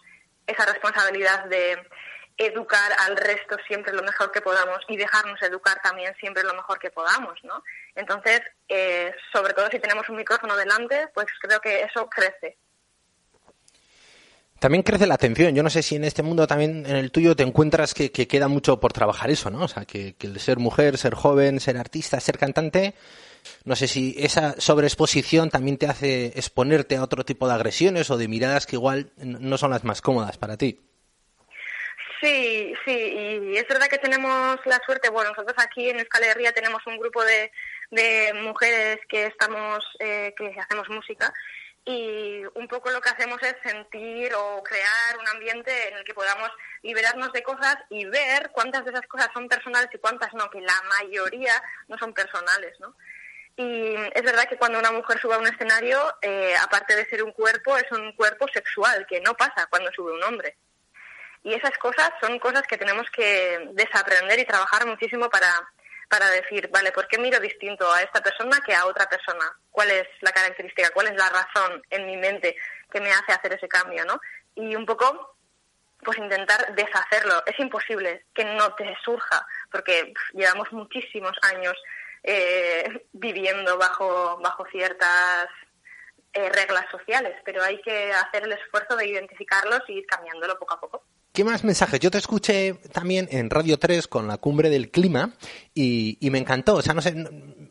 esa 0.48 0.66
responsabilidad 0.66 1.46
de 1.46 1.78
educar 2.38 2.92
al 3.00 3.16
resto 3.18 3.58
siempre 3.68 3.94
lo 3.94 4.04
mejor 4.04 4.32
que 4.32 4.42
podamos 4.42 4.80
y 4.88 4.98
dejarnos 4.98 5.42
educar 5.42 5.80
también 5.82 6.14
siempre 6.20 6.44
lo 6.44 6.54
mejor 6.54 6.80
que 6.80 6.90
podamos, 6.90 7.38
¿no? 7.44 7.64
Entonces, 7.96 8.42
eh, 8.68 9.14
sobre 9.32 9.54
todo 9.54 9.70
si 9.70 9.80
tenemos 9.80 10.08
un 10.10 10.18
micrófono 10.18 10.56
delante, 10.56 11.08
pues 11.14 11.28
creo 11.42 11.60
que 11.60 11.84
eso 11.84 12.10
crece. 12.10 12.58
También 14.60 14.84
crece 14.84 15.08
la 15.08 15.16
atención. 15.16 15.56
Yo 15.56 15.64
no 15.64 15.72
sé 15.72 15.82
si 15.82 15.96
en 15.96 16.04
este 16.04 16.22
mundo 16.22 16.46
también, 16.46 16.86
en 16.86 16.96
el 16.96 17.12
tuyo, 17.12 17.36
te 17.36 17.42
encuentras 17.42 17.96
que, 17.96 18.12
que 18.12 18.28
queda 18.28 18.48
mucho 18.48 18.80
por 18.80 18.94
trabajar 18.94 19.32
eso, 19.32 19.50
¿no? 19.50 19.64
O 19.64 19.68
sea, 19.68 19.86
que, 19.86 20.14
que 20.14 20.28
el 20.28 20.40
ser 20.40 20.60
mujer, 20.60 21.00
ser 21.00 21.16
joven, 21.16 21.60
ser 21.60 21.78
artista, 21.78 22.20
ser 22.20 22.38
cantante, 22.38 22.94
No 23.66 23.76
sé 23.76 23.88
si 23.88 24.16
esa 24.20 24.54
sobreexposición 24.60 25.50
también 25.50 25.78
te 25.78 25.88
hace 25.88 26.28
exponerte 26.28 26.96
a 26.96 27.04
otro 27.04 27.26
tipo 27.26 27.48
de 27.48 27.56
agresiones 27.56 28.12
o 28.12 28.18
de 28.18 28.28
miradas 28.28 28.68
que 28.68 28.76
igual 28.76 29.12
no 29.18 29.58
son 29.58 29.72
las 29.72 29.84
más 29.84 30.00
cómodas 30.02 30.38
para 30.38 30.58
ti. 30.58 30.80
Sí, 32.22 32.76
sí, 32.86 32.92
y 32.92 33.58
es 33.58 33.68
verdad 33.68 33.88
que 33.88 33.98
tenemos 33.98 34.60
la 34.66 34.80
suerte, 34.86 35.10
bueno, 35.10 35.32
nosotros 35.32 35.56
aquí 35.58 35.90
en 35.90 36.00
Escalería 36.00 36.52
tenemos 36.52 36.86
un 36.86 37.00
grupo 37.00 37.24
de, 37.24 37.52
de 37.90 38.32
mujeres 38.36 39.00
que 39.10 39.26
estamos, 39.26 39.84
eh, 39.98 40.32
que 40.38 40.56
hacemos 40.60 40.88
música 40.90 41.34
y 41.84 42.44
un 42.54 42.68
poco 42.68 42.92
lo 42.92 43.02
que 43.02 43.10
hacemos 43.10 43.42
es 43.42 43.56
sentir 43.64 44.36
o 44.36 44.62
crear 44.62 45.18
un 45.20 45.28
ambiente 45.30 45.90
en 45.90 45.98
el 45.98 46.04
que 46.04 46.14
podamos 46.14 46.52
liberarnos 46.84 47.34
de 47.34 47.42
cosas 47.42 47.78
y 47.90 48.06
ver 48.06 48.52
cuántas 48.52 48.86
de 48.86 48.92
esas 48.92 49.08
cosas 49.08 49.30
son 49.34 49.48
personales 49.48 49.90
y 49.92 49.98
cuántas 49.98 50.32
no, 50.36 50.48
que 50.52 50.62
la 50.62 50.80
mayoría 51.00 51.60
no 51.88 51.98
son 51.98 52.14
personales, 52.14 52.80
¿no? 52.80 52.96
Y 53.58 53.96
es 53.96 54.24
verdad 54.24 54.48
que 54.48 54.58
cuando 54.58 54.78
una 54.78 54.92
mujer 54.92 55.20
sube 55.20 55.34
a 55.34 55.40
un 55.40 55.48
escenario, 55.48 56.00
eh, 56.22 56.54
aparte 56.62 56.96
de 56.96 57.06
ser 57.08 57.24
un 57.24 57.32
cuerpo, 57.32 57.76
es 57.78 57.92
un 57.92 58.14
cuerpo 58.14 58.48
sexual, 58.48 59.08
que 59.08 59.22
no 59.22 59.34
pasa 59.34 59.68
cuando 59.72 59.92
sube 59.92 60.14
un 60.14 60.24
hombre. 60.24 60.56
Y 61.44 61.54
esas 61.54 61.78
cosas 61.78 62.12
son 62.22 62.38
cosas 62.40 62.64
que 62.64 62.78
tenemos 62.78 63.10
que 63.10 63.70
desaprender 63.74 64.40
y 64.40 64.46
trabajar 64.46 64.86
muchísimo 64.86 65.30
para, 65.30 65.50
para 66.08 66.30
decir, 66.30 66.70
vale, 66.72 66.92
¿por 66.92 67.08
qué 67.08 67.18
miro 67.18 67.40
distinto 67.40 67.92
a 67.92 68.02
esta 68.02 68.22
persona 68.22 68.62
que 68.66 68.76
a 68.76 68.86
otra 68.86 69.08
persona? 69.08 69.52
¿Cuál 69.72 69.92
es 69.92 70.08
la 70.22 70.32
característica? 70.32 70.92
¿Cuál 70.92 71.08
es 71.08 71.16
la 71.16 71.30
razón 71.30 71.82
en 71.90 72.06
mi 72.06 72.18
mente 72.18 72.56
que 72.92 73.02
me 73.02 73.12
hace 73.12 73.32
hacer 73.32 73.54
ese 73.54 73.68
cambio, 73.68 74.06
no? 74.06 74.20
Y 74.56 74.76
un 74.76 74.86
poco, 74.86 75.36
pues 76.04 76.18
intentar 76.18 76.76
deshacerlo. 76.76 77.42
Es 77.46 77.58
imposible 77.60 78.26
que 78.36 78.46
no 78.46 78.74
te 78.76 78.96
surja, 79.04 79.48
porque 79.72 80.14
llevamos 80.34 80.72
muchísimos 80.72 81.34
años 81.42 81.76
eh, 82.24 83.08
viviendo 83.14 83.78
bajo, 83.80 84.38
bajo 84.44 84.66
ciertas 84.66 85.48
eh, 86.34 86.50
reglas 86.50 86.86
sociales, 86.92 87.36
pero 87.44 87.64
hay 87.64 87.82
que 87.82 88.12
hacer 88.14 88.44
el 88.44 88.52
esfuerzo 88.52 88.96
de 88.96 89.08
identificarlos 89.08 89.82
y 89.88 89.94
ir 90.00 90.06
cambiándolo 90.06 90.60
poco 90.60 90.74
a 90.76 90.80
poco. 90.80 91.04
¿Qué 91.34 91.46
más 91.46 91.64
mensajes? 91.64 92.02
Yo 92.02 92.12
te 92.12 92.18
escuché 92.18 92.74
también 92.92 93.30
en 93.32 93.50
Radio 93.50 93.80
3 93.80 94.10
con 94.10 94.28
la 94.28 94.38
cumbre 94.38 94.70
del 94.70 94.92
clima 94.92 95.34
y, 95.74 96.18
me 96.30 96.40
encantó. 96.40 96.76
O 96.76 96.82
sea, 96.82 96.94
no 96.94 97.02
sé, 97.02 97.16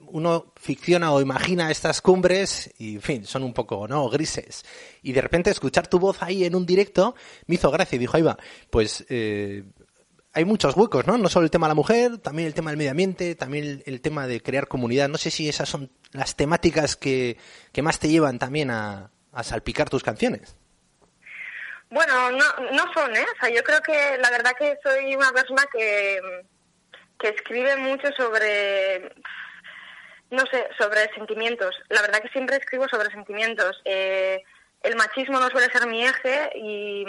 uno 0.09 0.55
ficciona 0.57 1.13
o 1.13 1.21
imagina 1.21 1.71
estas 1.71 2.01
cumbres 2.01 2.73
y, 2.79 2.95
en 2.95 3.03
fin, 3.03 3.27
son 3.27 3.43
un 3.43 3.53
poco, 3.53 3.87
¿no? 3.87 4.09
Grises. 4.09 4.65
Y 5.03 5.13
de 5.13 5.21
repente 5.21 5.51
escuchar 5.51 5.89
tu 5.89 5.99
voz 5.99 6.23
ahí 6.23 6.45
en 6.45 6.55
un 6.55 6.65
directo 6.65 7.15
me 7.47 7.57
hizo 7.57 7.71
gracia 7.71 7.97
y 7.97 7.99
dijo, 7.99 8.17
ahí 8.17 8.23
va, 8.23 8.39
pues 8.71 9.05
eh, 9.11 9.65
hay 10.33 10.47
muchos 10.47 10.75
huecos, 10.75 11.07
¿no? 11.07 11.19
No 11.19 11.29
solo 11.29 11.45
el 11.45 11.51
tema 11.51 11.67
de 11.67 11.73
la 11.73 11.75
mujer, 11.75 12.17
también 12.17 12.47
el 12.47 12.55
tema 12.55 12.71
del 12.71 12.79
medio 12.79 12.93
ambiente, 12.93 13.35
también 13.35 13.83
el, 13.85 14.01
tema 14.01 14.27
de 14.27 14.41
crear 14.41 14.69
comunidad. 14.69 15.11
No 15.11 15.19
sé 15.19 15.31
si 15.31 15.51
esas 15.51 15.69
son 15.69 15.91
las 16.13 16.35
temáticas 16.35 16.97
que, 16.97 17.37
que 17.73 17.83
más 17.83 17.99
te 17.99 18.09
llevan 18.09 18.39
también 18.39 18.71
a 18.71 19.11
salpicar 19.43 19.91
tus 19.91 20.03
canciones. 20.03 20.57
Bueno, 21.91 22.31
no, 22.31 22.45
no 22.73 22.93
son, 22.95 23.17
¿eh? 23.17 23.27
O 23.37 23.41
sea, 23.41 23.53
yo 23.53 23.65
creo 23.65 23.81
que 23.83 24.17
la 24.19 24.31
verdad 24.31 24.53
que 24.57 24.79
soy 24.83 25.17
una 25.17 25.33
persona 25.33 25.65
que, 25.73 26.21
que 27.19 27.29
escribe 27.31 27.77
mucho 27.77 28.09
sobre, 28.17 29.13
no 30.31 30.47
sé, 30.47 30.69
sobre 30.79 31.13
sentimientos. 31.15 31.75
La 31.89 32.03
verdad 32.03 32.21
que 32.23 32.29
siempre 32.29 32.57
escribo 32.57 32.89
sobre 32.89 33.11
sentimientos. 33.11 33.83
Eh, 33.85 34.41
el 34.83 34.95
machismo 34.95 35.41
no 35.41 35.51
suele 35.51 35.71
ser 35.73 35.87
mi 35.89 36.05
eje 36.05 36.53
y 36.55 37.05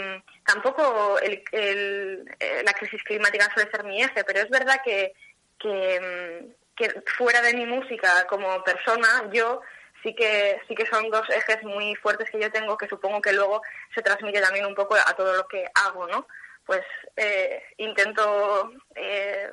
tampoco 0.45 1.19
el, 1.19 1.43
el, 1.51 2.25
eh, 2.39 2.63
la 2.65 2.73
crisis 2.73 3.03
climática 3.03 3.53
suele 3.53 3.69
ser 3.69 3.83
mi 3.83 4.01
eje, 4.01 4.23
pero 4.23 4.39
es 4.39 4.49
verdad 4.49 4.81
que, 4.83 5.13
que, 5.59 6.55
que 6.75 7.01
fuera 7.17 7.41
de 7.43 7.53
mi 7.53 7.67
música 7.67 8.25
como 8.27 8.63
persona, 8.63 9.29
yo 9.31 9.61
sí 10.03 10.13
que 10.15 10.59
sí 10.67 10.75
que 10.75 10.85
son 10.87 11.09
dos 11.09 11.27
ejes 11.29 11.63
muy 11.63 11.95
fuertes 11.95 12.29
que 12.29 12.39
yo 12.39 12.51
tengo 12.51 12.77
que 12.77 12.87
supongo 12.87 13.21
que 13.21 13.33
luego 13.33 13.61
se 13.93 14.01
transmite 14.01 14.41
también 14.41 14.65
un 14.65 14.75
poco 14.75 14.95
a 14.95 15.13
todo 15.15 15.35
lo 15.35 15.47
que 15.47 15.65
hago 15.73 16.07
no 16.07 16.27
pues 16.65 16.81
eh, 17.15 17.61
intento 17.77 18.71
eh, 18.95 19.51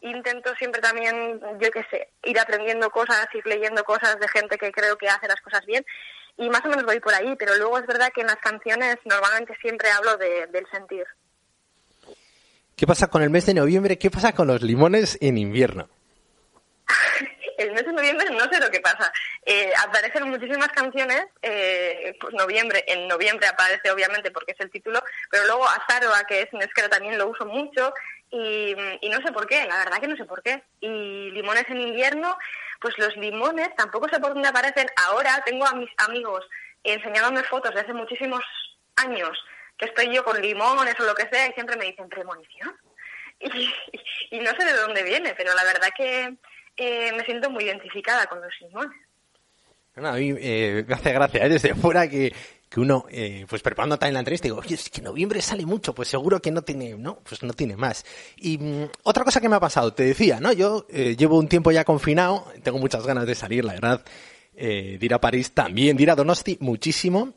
intento 0.00 0.54
siempre 0.56 0.80
también 0.80 1.40
yo 1.60 1.70
qué 1.70 1.84
sé 1.90 2.10
ir 2.24 2.38
aprendiendo 2.38 2.90
cosas 2.90 3.26
ir 3.34 3.46
leyendo 3.46 3.84
cosas 3.84 4.18
de 4.18 4.28
gente 4.28 4.58
que 4.58 4.72
creo 4.72 4.96
que 4.96 5.08
hace 5.08 5.28
las 5.28 5.40
cosas 5.40 5.64
bien 5.66 5.84
y 6.36 6.48
más 6.50 6.64
o 6.64 6.68
menos 6.68 6.84
voy 6.84 7.00
por 7.00 7.14
ahí 7.14 7.34
pero 7.38 7.56
luego 7.56 7.78
es 7.78 7.86
verdad 7.86 8.12
que 8.14 8.20
en 8.20 8.28
las 8.28 8.36
canciones 8.36 8.96
normalmente 9.04 9.56
siempre 9.60 9.90
hablo 9.90 10.16
de, 10.16 10.46
del 10.48 10.66
sentir 10.70 11.06
¿Qué 12.76 12.86
pasa 12.86 13.06
con 13.08 13.22
el 13.22 13.30
mes 13.30 13.46
de 13.46 13.54
noviembre? 13.54 13.96
¿Qué 13.96 14.10
pasa 14.10 14.34
con 14.34 14.48
los 14.48 14.60
limones 14.60 15.16
en 15.22 15.38
invierno? 15.38 15.88
El 17.58 17.72
mes 17.72 17.84
de 17.84 17.92
noviembre 17.92 18.30
no 18.30 18.44
sé 18.50 18.60
lo 18.60 18.70
que 18.70 18.80
pasa. 18.80 19.12
Eh, 19.44 19.72
aparecen 19.84 20.28
muchísimas 20.28 20.68
canciones, 20.68 21.26
eh, 21.42 22.16
pues 22.20 22.34
noviembre, 22.34 22.84
en 22.86 23.08
noviembre 23.08 23.46
aparece 23.46 23.90
obviamente 23.90 24.30
porque 24.30 24.52
es 24.52 24.60
el 24.60 24.70
título, 24.70 25.02
pero 25.30 25.44
luego 25.46 25.66
Azaroa, 25.68 26.24
que 26.24 26.42
es 26.42 26.52
un 26.52 26.62
esquema, 26.62 26.88
también 26.88 27.18
lo 27.18 27.28
uso 27.28 27.46
mucho 27.46 27.92
y, 28.30 28.74
no 29.08 29.20
sé 29.22 29.32
por 29.32 29.46
qué, 29.46 29.64
la 29.66 29.78
verdad 29.78 30.00
que 30.00 30.08
no 30.08 30.16
sé 30.16 30.24
por 30.24 30.42
qué. 30.42 30.62
Y 30.80 31.30
limones 31.30 31.64
en 31.68 31.80
invierno, 31.80 32.36
pues 32.80 32.96
los 32.98 33.16
limones 33.16 33.74
tampoco 33.76 34.08
sé 34.08 34.20
por 34.20 34.34
dónde 34.34 34.48
aparecen. 34.48 34.88
Ahora 35.06 35.42
tengo 35.44 35.66
a 35.66 35.74
mis 35.74 35.90
amigos 35.98 36.44
enseñándome 36.82 37.42
fotos 37.44 37.74
de 37.74 37.80
hace 37.80 37.92
muchísimos 37.92 38.42
años 38.96 39.38
que 39.78 39.86
estoy 39.86 40.14
yo 40.14 40.24
con 40.24 40.40
limones 40.40 40.98
o 40.98 41.04
lo 41.04 41.14
que 41.14 41.28
sea 41.28 41.48
y 41.48 41.52
siempre 41.52 41.76
me 41.76 41.86
dicen 41.86 42.08
premonición. 42.08 42.76
y 43.40 44.40
no 44.40 44.50
sé 44.52 44.64
de 44.64 44.72
dónde 44.72 45.02
viene, 45.02 45.34
pero 45.34 45.54
la 45.54 45.64
verdad 45.64 45.88
que 45.96 46.34
eh, 46.76 47.12
me 47.16 47.24
siento 47.24 47.50
muy 47.50 47.64
identificada 47.64 48.26
con 48.26 48.40
los 48.40 48.52
limones. 48.60 48.96
a 49.96 50.12
mí 50.12 50.34
eh, 50.38 50.84
me 50.86 50.94
hace 50.94 51.12
gracia 51.12 51.46
¿eh? 51.46 51.48
desde 51.48 51.74
fuera 51.74 52.08
que, 52.08 52.32
que 52.68 52.80
uno, 52.80 53.06
eh, 53.10 53.46
pues 53.48 53.62
preparando 53.62 53.98
también 53.98 54.14
la 54.14 54.20
entrevista, 54.20 54.46
digo, 54.46 54.62
es 54.62 54.90
que 54.90 55.02
noviembre 55.02 55.40
sale 55.40 55.64
mucho, 55.64 55.94
pues 55.94 56.08
seguro 56.08 56.40
que 56.40 56.50
no 56.50 56.62
tiene, 56.62 56.94
no, 56.94 57.20
pues 57.20 57.42
no 57.42 57.52
tiene 57.52 57.76
más. 57.76 58.04
Y 58.36 58.58
mm, 58.58 58.90
otra 59.04 59.24
cosa 59.24 59.40
que 59.40 59.48
me 59.48 59.56
ha 59.56 59.60
pasado, 59.60 59.92
te 59.94 60.04
decía, 60.04 60.40
¿no? 60.40 60.52
Yo 60.52 60.86
llevo 60.88 61.38
un 61.38 61.48
tiempo 61.48 61.72
ya 61.72 61.84
confinado, 61.84 62.52
tengo 62.62 62.78
muchas 62.78 63.06
ganas 63.06 63.26
de 63.26 63.34
salir, 63.34 63.64
la 63.64 63.74
verdad, 63.74 64.04
de 64.52 64.98
ir 65.00 65.14
a 65.14 65.20
París 65.20 65.52
también, 65.52 65.96
de 65.96 66.02
ir 66.02 66.10
a 66.10 66.14
Donosti 66.14 66.56
muchísimo. 66.60 67.34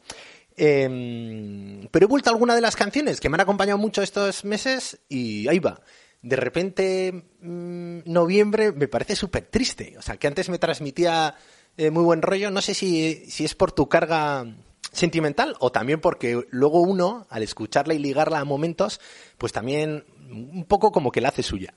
Em, 0.62 1.88
pero 1.90 2.06
he 2.06 2.08
vuelto 2.08 2.30
a 2.30 2.34
alguna 2.34 2.54
de 2.54 2.60
las 2.60 2.76
canciones 2.76 3.22
que 3.22 3.30
me 3.30 3.36
han 3.36 3.42
acompañado 3.42 3.78
mucho 3.78 4.02
estos 4.02 4.44
meses 4.44 5.00
y 5.08 5.48
ahí 5.48 5.60
va 5.60 5.80
de 6.22 6.36
repente 6.36 7.24
mm, 7.42 8.00
noviembre 8.06 8.72
me 8.72 8.88
parece 8.88 9.16
súper 9.16 9.46
triste. 9.46 9.96
O 9.98 10.02
sea, 10.02 10.18
que 10.18 10.28
antes 10.28 10.50
me 10.50 10.60
transmitía 10.60 11.36
eh, 11.78 11.92
muy 11.92 12.04
buen 12.04 12.22
rollo. 12.22 12.52
No 12.52 12.62
sé 12.62 12.74
si, 12.74 13.26
si 13.30 13.46
es 13.46 13.56
por 13.56 13.72
tu 13.72 13.88
carga 13.88 14.46
sentimental 14.92 15.56
o 15.60 15.72
también 15.72 16.02
porque 16.02 16.44
luego 16.50 16.82
uno, 16.82 17.28
al 17.30 17.44
escucharla 17.44 17.94
y 17.94 18.00
ligarla 18.00 18.40
a 18.40 18.46
momentos, 18.46 19.00
pues 19.38 19.54
también 19.54 20.06
un 20.30 20.66
poco 20.66 20.92
como 20.92 21.12
que 21.12 21.22
la 21.22 21.30
hace 21.30 21.44
suya. 21.44 21.74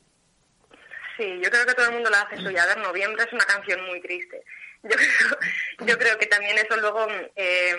Sí, 1.17 1.25
yo 1.43 1.51
creo 1.51 1.67
que 1.67 1.75
todo 1.75 1.87
el 1.87 1.95
mundo 1.95 2.11
la 2.11 2.23
hace 2.23 2.37
suya. 2.37 2.63
A 2.63 2.67
ver, 2.67 2.79
noviembre 2.79 3.25
es 3.25 3.33
una 3.33 3.45
canción 3.45 3.85
muy 3.87 4.01
triste. 4.01 4.43
Yo 4.83 4.97
creo, 4.97 5.87
yo 5.87 5.99
creo 5.99 6.19
que 6.19 6.27
también 6.27 6.57
eso 6.59 6.77
luego... 6.77 7.07
Eh, 7.37 7.77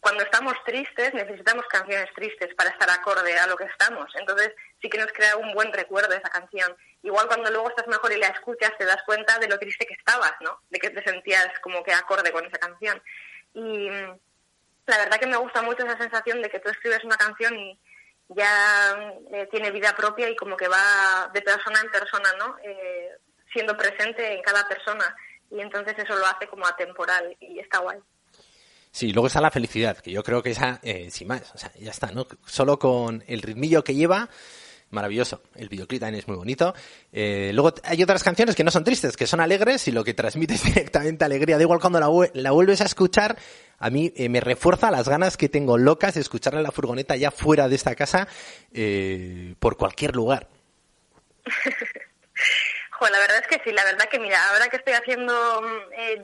cuando 0.00 0.24
estamos 0.24 0.54
tristes 0.64 1.14
necesitamos 1.14 1.66
canciones 1.66 2.12
tristes 2.14 2.54
para 2.54 2.70
estar 2.70 2.90
acorde 2.90 3.38
a 3.38 3.46
lo 3.46 3.56
que 3.56 3.64
estamos. 3.64 4.10
Entonces 4.16 4.52
sí 4.80 4.88
que 4.88 4.98
nos 4.98 5.12
crea 5.12 5.36
un 5.36 5.52
buen 5.52 5.72
recuerdo 5.72 6.14
esa 6.14 6.28
canción. 6.28 6.76
Igual 7.02 7.26
cuando 7.28 7.50
luego 7.50 7.68
estás 7.68 7.86
mejor 7.86 8.12
y 8.12 8.18
la 8.18 8.28
escuchas 8.28 8.72
te 8.78 8.84
das 8.84 9.02
cuenta 9.04 9.38
de 9.38 9.48
lo 9.48 9.58
triste 9.58 9.86
que 9.86 9.94
estabas, 9.94 10.34
¿no? 10.40 10.60
De 10.70 10.78
que 10.78 10.90
te 10.90 11.02
sentías 11.02 11.48
como 11.60 11.82
que 11.82 11.92
acorde 11.92 12.32
con 12.32 12.44
esa 12.44 12.58
canción. 12.58 13.00
Y 13.54 13.90
mm, 13.90 14.18
la 14.86 14.98
verdad 14.98 15.18
que 15.18 15.26
me 15.26 15.36
gusta 15.36 15.62
mucho 15.62 15.84
esa 15.84 15.98
sensación 15.98 16.42
de 16.42 16.50
que 16.50 16.60
tú 16.60 16.68
escribes 16.68 17.04
una 17.04 17.16
canción 17.16 17.56
y 17.56 17.78
ya 18.28 19.12
eh, 19.32 19.48
tiene 19.50 19.70
vida 19.70 19.94
propia 19.96 20.28
y 20.28 20.36
como 20.36 20.56
que 20.56 20.68
va 20.68 21.30
de 21.32 21.42
persona 21.42 21.80
en 21.80 21.90
persona, 21.90 22.32
¿no? 22.38 22.56
Eh, 22.62 23.10
siendo 23.52 23.76
presente 23.76 24.32
en 24.32 24.42
cada 24.42 24.66
persona. 24.68 25.16
Y 25.50 25.60
entonces 25.60 25.94
eso 25.96 26.16
lo 26.16 26.26
hace 26.26 26.48
como 26.48 26.66
atemporal 26.66 27.36
y 27.38 27.60
está 27.60 27.78
guay. 27.78 28.00
Sí, 28.96 29.12
luego 29.12 29.26
está 29.26 29.42
la 29.42 29.50
felicidad, 29.50 29.98
que 29.98 30.10
yo 30.10 30.22
creo 30.22 30.42
que 30.42 30.52
esa, 30.52 30.80
eh, 30.82 31.10
sin 31.10 31.28
más, 31.28 31.52
o 31.54 31.58
sea, 31.58 31.70
ya 31.78 31.90
está, 31.90 32.12
¿no? 32.12 32.26
Solo 32.46 32.78
con 32.78 33.22
el 33.26 33.42
ritmillo 33.42 33.84
que 33.84 33.94
lleva, 33.94 34.30
maravilloso. 34.88 35.42
El 35.54 35.68
videoclip 35.68 36.00
también 36.00 36.20
es 36.20 36.28
muy 36.28 36.38
bonito. 36.38 36.74
Eh, 37.12 37.50
luego 37.52 37.74
hay 37.84 38.02
otras 38.02 38.24
canciones 38.24 38.56
que 38.56 38.64
no 38.64 38.70
son 38.70 38.84
tristes, 38.84 39.18
que 39.18 39.26
son 39.26 39.40
alegres 39.40 39.86
y 39.86 39.92
lo 39.92 40.02
que 40.02 40.14
transmite 40.14 40.54
es 40.54 40.64
directamente 40.74 41.26
alegría. 41.26 41.58
Da 41.58 41.62
igual 41.62 41.78
cuando 41.78 42.00
la, 42.00 42.50
vuelves 42.52 42.80
a 42.80 42.86
escuchar, 42.86 43.36
a 43.78 43.90
mí 43.90 44.14
eh, 44.16 44.30
me 44.30 44.40
refuerza 44.40 44.90
las 44.90 45.10
ganas 45.10 45.36
que 45.36 45.50
tengo 45.50 45.76
locas 45.76 46.14
de 46.14 46.22
escucharla 46.22 46.60
en 46.60 46.64
la 46.64 46.72
furgoneta 46.72 47.16
ya 47.16 47.30
fuera 47.30 47.68
de 47.68 47.74
esta 47.74 47.94
casa, 47.94 48.26
por 49.58 49.76
cualquier 49.76 50.16
lugar. 50.16 50.48
Joder, 52.92 53.12
la 53.12 53.18
verdad 53.18 53.42
es 53.42 53.46
que 53.46 53.62
sí, 53.62 53.72
la 53.74 53.84
verdad 53.84 54.08
que 54.10 54.18
mira, 54.18 54.38
ahora 54.52 54.68
que 54.68 54.78
estoy 54.78 54.94
haciendo 54.94 55.60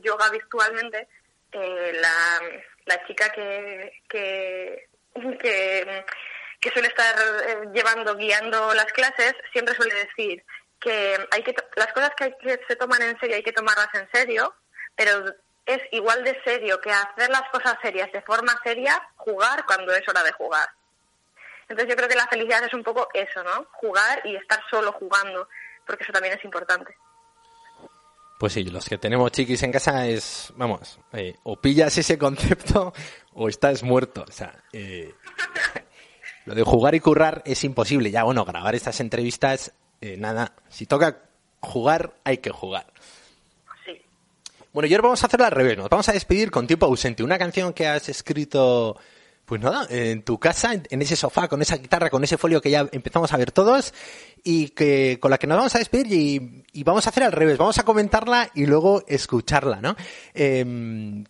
yoga 0.02 0.30
virtualmente, 0.30 1.06
eh, 1.52 1.92
la, 2.00 2.40
la, 2.86 3.06
chica 3.06 3.28
que, 3.30 4.02
que, 4.08 4.88
que, 6.60 6.70
suele 6.72 6.88
estar 6.88 7.14
eh, 7.48 7.68
llevando, 7.74 8.16
guiando 8.16 8.72
las 8.74 8.86
clases, 8.92 9.34
siempre 9.52 9.74
suele 9.74 9.94
decir 9.94 10.44
que 10.80 11.16
hay 11.30 11.42
que 11.42 11.54
las 11.76 11.92
cosas 11.92 12.10
que, 12.16 12.24
hay 12.24 12.34
que 12.40 12.60
se 12.66 12.76
toman 12.76 13.02
en 13.02 13.18
serio 13.20 13.36
hay 13.36 13.42
que 13.42 13.52
tomarlas 13.52 13.94
en 13.94 14.08
serio, 14.12 14.54
pero 14.96 15.24
es 15.66 15.80
igual 15.92 16.24
de 16.24 16.40
serio 16.42 16.80
que 16.80 16.90
hacer 16.90 17.30
las 17.30 17.48
cosas 17.50 17.76
serias 17.82 18.10
de 18.12 18.22
forma 18.22 18.58
seria, 18.64 19.00
jugar 19.16 19.64
cuando 19.66 19.94
es 19.94 20.06
hora 20.08 20.22
de 20.22 20.32
jugar. 20.32 20.68
Entonces 21.68 21.88
yo 21.88 21.96
creo 21.96 22.08
que 22.08 22.16
la 22.16 22.26
felicidad 22.26 22.64
es 22.64 22.74
un 22.74 22.82
poco 22.82 23.08
eso, 23.14 23.42
¿no? 23.44 23.66
Jugar 23.72 24.20
y 24.24 24.36
estar 24.36 24.60
solo 24.68 24.92
jugando, 24.92 25.48
porque 25.86 26.04
eso 26.04 26.12
también 26.12 26.36
es 26.36 26.44
importante. 26.44 26.96
Pues 28.42 28.55
sí, 28.55 28.64
los 28.64 28.88
que 28.88 28.98
tenemos 28.98 29.31
chiquis 29.31 29.62
en 29.62 29.70
casa 29.70 30.05
es, 30.09 30.52
vamos, 30.57 30.98
eh, 31.12 31.37
o 31.44 31.61
pillas 31.61 31.96
ese 31.96 32.18
concepto 32.18 32.92
o 33.35 33.48
estás 33.48 33.85
muerto. 33.85 34.24
O 34.28 34.33
sea, 34.33 34.64
eh, 34.72 35.14
lo 36.46 36.57
de 36.57 36.64
jugar 36.64 36.96
y 36.96 36.98
currar 36.98 37.42
es 37.46 37.62
imposible. 37.62 38.11
Ya, 38.11 38.24
bueno, 38.24 38.44
grabar 38.44 38.74
estas 38.74 38.98
entrevistas, 38.98 39.72
eh, 40.00 40.16
nada, 40.16 40.57
si 40.68 40.87
toca 40.87 41.22
jugar, 41.61 42.14
hay 42.24 42.38
que 42.38 42.50
jugar. 42.50 42.92
Sí. 43.87 44.02
Bueno, 44.72 44.88
y 44.88 44.94
ahora 44.94 45.02
vamos 45.02 45.22
a 45.22 45.28
hacerlo 45.28 45.46
al 45.46 45.52
revés. 45.52 45.78
Nos 45.78 45.88
vamos 45.88 46.09
a 46.09 46.12
despedir 46.12 46.50
con 46.50 46.66
tiempo 46.66 46.87
ausente. 46.87 47.22
Una 47.22 47.38
canción 47.38 47.72
que 47.72 47.87
has 47.87 48.09
escrito, 48.09 48.98
pues 49.52 49.60
nada, 49.60 49.86
en 49.90 50.22
tu 50.22 50.40
casa, 50.40 50.72
en 50.72 51.02
ese 51.02 51.14
sofá, 51.14 51.46
con 51.46 51.60
esa 51.60 51.76
guitarra, 51.76 52.08
con 52.08 52.24
ese 52.24 52.38
folio 52.38 52.62
que 52.62 52.70
ya 52.70 52.88
empezamos 52.90 53.34
a 53.34 53.36
ver 53.36 53.52
todos, 53.52 53.92
y 54.42 54.70
que 54.70 55.18
con 55.20 55.30
la 55.30 55.36
que 55.36 55.46
nos 55.46 55.58
vamos 55.58 55.74
a 55.74 55.78
despedir 55.78 56.64
y, 56.72 56.82
vamos 56.84 57.04
a 57.04 57.10
hacer 57.10 57.22
al 57.24 57.32
revés. 57.32 57.58
Vamos 57.58 57.76
a 57.78 57.82
comentarla 57.82 58.50
y 58.54 58.64
luego 58.64 59.04
escucharla, 59.06 59.82
¿no? 59.82 59.94
Eh, 60.32 60.64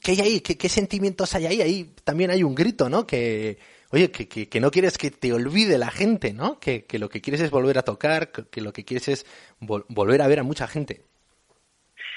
¿Qué 0.01 0.13
hay 0.13 0.21
ahí? 0.21 0.41
¿Qué, 0.41 0.57
qué 0.57 0.69
sentimientos 0.69 1.35
hay 1.35 1.47
ahí? 1.47 1.63
Ahí 1.63 1.95
también 2.05 2.31
hay 2.31 2.45
un 2.45 2.55
grito, 2.55 2.89
¿no? 2.89 3.09
Que, 3.09 3.59
oye, 3.91 4.13
que, 4.13 4.29
que, 4.29 4.49
que 4.49 4.61
no 4.61 4.71
quieres 4.71 4.99
que 4.99 5.11
te 5.11 5.33
olvide 5.33 5.77
la 5.77 5.91
gente, 5.91 6.33
¿no? 6.33 6.61
Que, 6.61 6.87
lo 6.93 7.09
que 7.09 7.21
quieres 7.21 7.41
es 7.41 7.51
volver 7.51 7.77
a 7.79 7.83
tocar, 7.83 8.31
que, 8.31 8.61
lo 8.61 8.73
que 8.73 8.85
quieres 8.85 9.09
es 9.09 9.27
vol- 9.61 9.85
volver 9.89 10.23
a 10.23 10.29
ver 10.29 10.39
a 10.39 10.45
mucha 10.45 10.69
gente. 10.69 11.03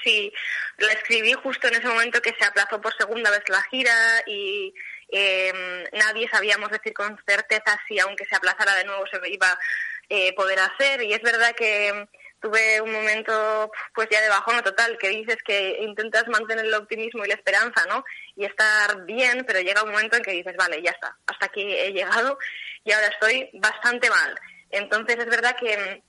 Sí, 0.04 0.32
la 0.78 0.92
escribí 0.92 1.32
justo 1.32 1.66
en 1.66 1.74
ese 1.74 1.88
momento 1.88 2.22
que 2.22 2.32
se 2.38 2.44
aplazó 2.44 2.80
por 2.80 2.94
segunda 2.96 3.28
vez 3.28 3.42
la 3.48 3.60
gira 3.62 4.22
y 4.28 4.72
eh, 5.08 5.52
nadie 5.92 6.28
sabíamos 6.28 6.70
decir 6.70 6.92
con 6.92 7.18
certeza 7.26 7.78
si 7.86 7.98
aunque 7.98 8.24
se 8.26 8.36
aplazara 8.36 8.74
de 8.74 8.84
nuevo 8.84 9.04
se 9.06 9.18
iba 9.30 9.46
a 9.46 9.58
eh, 10.08 10.34
poder 10.34 10.58
hacer 10.60 11.02
y 11.02 11.12
es 11.12 11.22
verdad 11.22 11.54
que 11.54 12.08
tuve 12.40 12.80
un 12.80 12.92
momento 12.92 13.70
pues 13.94 14.08
ya 14.10 14.20
de 14.20 14.28
bajón 14.28 14.62
total 14.62 14.98
que 14.98 15.08
dices 15.08 15.38
que 15.44 15.78
intentas 15.80 16.28
mantener 16.28 16.64
el 16.64 16.74
optimismo 16.74 17.24
y 17.24 17.28
la 17.28 17.34
esperanza, 17.34 17.84
¿no? 17.88 18.04
Y 18.36 18.44
estar 18.44 19.04
bien, 19.04 19.44
pero 19.46 19.60
llega 19.60 19.82
un 19.82 19.90
momento 19.90 20.16
en 20.16 20.22
que 20.22 20.32
dices, 20.32 20.54
vale, 20.56 20.82
ya 20.82 20.90
está, 20.90 21.16
hasta 21.26 21.46
aquí 21.46 21.62
he 21.62 21.92
llegado 21.92 22.38
y 22.84 22.92
ahora 22.92 23.08
estoy 23.08 23.50
bastante 23.54 24.10
mal. 24.10 24.38
Entonces 24.70 25.16
es 25.18 25.26
verdad 25.26 25.56
que 25.56 26.02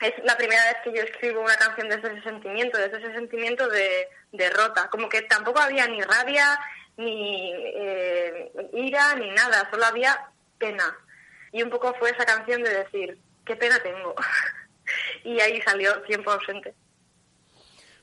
es 0.00 0.12
la 0.24 0.36
primera 0.36 0.64
vez 0.64 0.76
que 0.84 0.92
yo 0.92 1.02
escribo 1.02 1.40
una 1.40 1.56
canción 1.56 1.88
desde 1.88 2.12
ese 2.12 2.22
sentimiento, 2.22 2.78
desde 2.78 2.98
ese 2.98 3.12
sentimiento 3.12 3.68
de 3.68 4.08
derrota. 4.32 4.88
Como 4.90 5.08
que 5.08 5.22
tampoco 5.22 5.60
había 5.60 5.86
ni 5.88 6.00
rabia, 6.02 6.58
ni 6.98 7.52
eh, 7.54 8.52
ira, 8.74 9.14
ni 9.14 9.30
nada, 9.30 9.68
solo 9.70 9.84
había 9.86 10.30
pena. 10.58 10.96
Y 11.52 11.62
un 11.62 11.70
poco 11.70 11.94
fue 11.94 12.10
esa 12.10 12.26
canción 12.26 12.62
de 12.62 12.84
decir, 12.84 13.18
qué 13.46 13.56
pena 13.56 13.78
tengo. 13.82 14.14
y 15.24 15.40
ahí 15.40 15.60
salió 15.62 16.02
tiempo 16.02 16.30
ausente. 16.30 16.74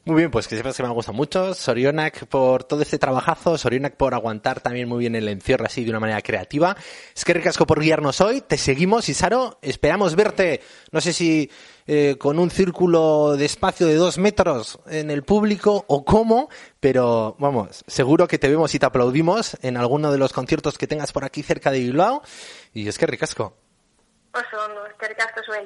Muy 0.08 0.18
bien, 0.18 0.30
pues 0.30 0.48
que 0.48 0.56
sepas 0.56 0.78
que 0.78 0.84
me 0.84 0.90
ha 0.90 0.92
gustado 0.92 1.18
mucho. 1.18 1.56
Sorionak 1.56 2.28
por 2.28 2.64
todo 2.64 2.84
este 2.84 3.00
trabajazo, 3.00 3.58
Sorionak 3.58 3.96
por 3.96 4.14
aguantar 4.14 4.62
también 4.62 4.88
muy 4.88 5.00
bien 5.00 5.16
el 5.16 5.28
encierro 5.28 5.66
así 5.66 5.84
de 5.84 5.90
una 5.90 6.00
manera 6.00 6.22
creativa. 6.22 6.78
Es 7.16 7.26
que 7.26 7.34
ricasco 7.34 7.66
por 7.66 7.80
guiarnos 7.80 8.22
hoy, 8.22 8.42
te 8.42 8.60
seguimos 8.60 9.10
y 9.10 9.16
Saro, 9.16 9.58
esperamos 9.64 10.16
verte, 10.16 10.62
no 10.92 11.02
sé 11.02 11.12
si 11.12 11.50
eh, 11.88 12.18
con 12.20 12.38
un 12.38 12.52
círculo 12.52 13.36
de 13.36 13.46
espacio 13.46 13.88
de 13.88 13.96
dos 13.96 14.20
metros 14.20 14.78
en 14.86 15.10
el 15.10 15.24
público 15.24 15.86
o 15.88 16.06
cómo, 16.06 16.50
pero 16.80 17.36
vamos, 17.40 17.84
seguro 17.88 18.28
que 18.28 18.38
te 18.38 18.48
vemos 18.48 18.76
y 18.76 18.80
te 18.80 18.86
aplaudimos 18.86 19.58
en 19.64 19.76
alguno 19.76 20.12
de 20.12 20.20
los 20.20 20.34
conciertos 20.34 20.78
que 20.78 20.86
tengas 20.86 21.12
por 21.14 21.26
aquí 21.26 21.42
cerca 21.42 21.72
de 21.72 21.80
Bilbao. 21.80 22.22
Y 22.76 22.88
es 22.88 23.00
que 23.00 23.08
ricasco. 23.08 23.58
Zuei. 24.34 24.85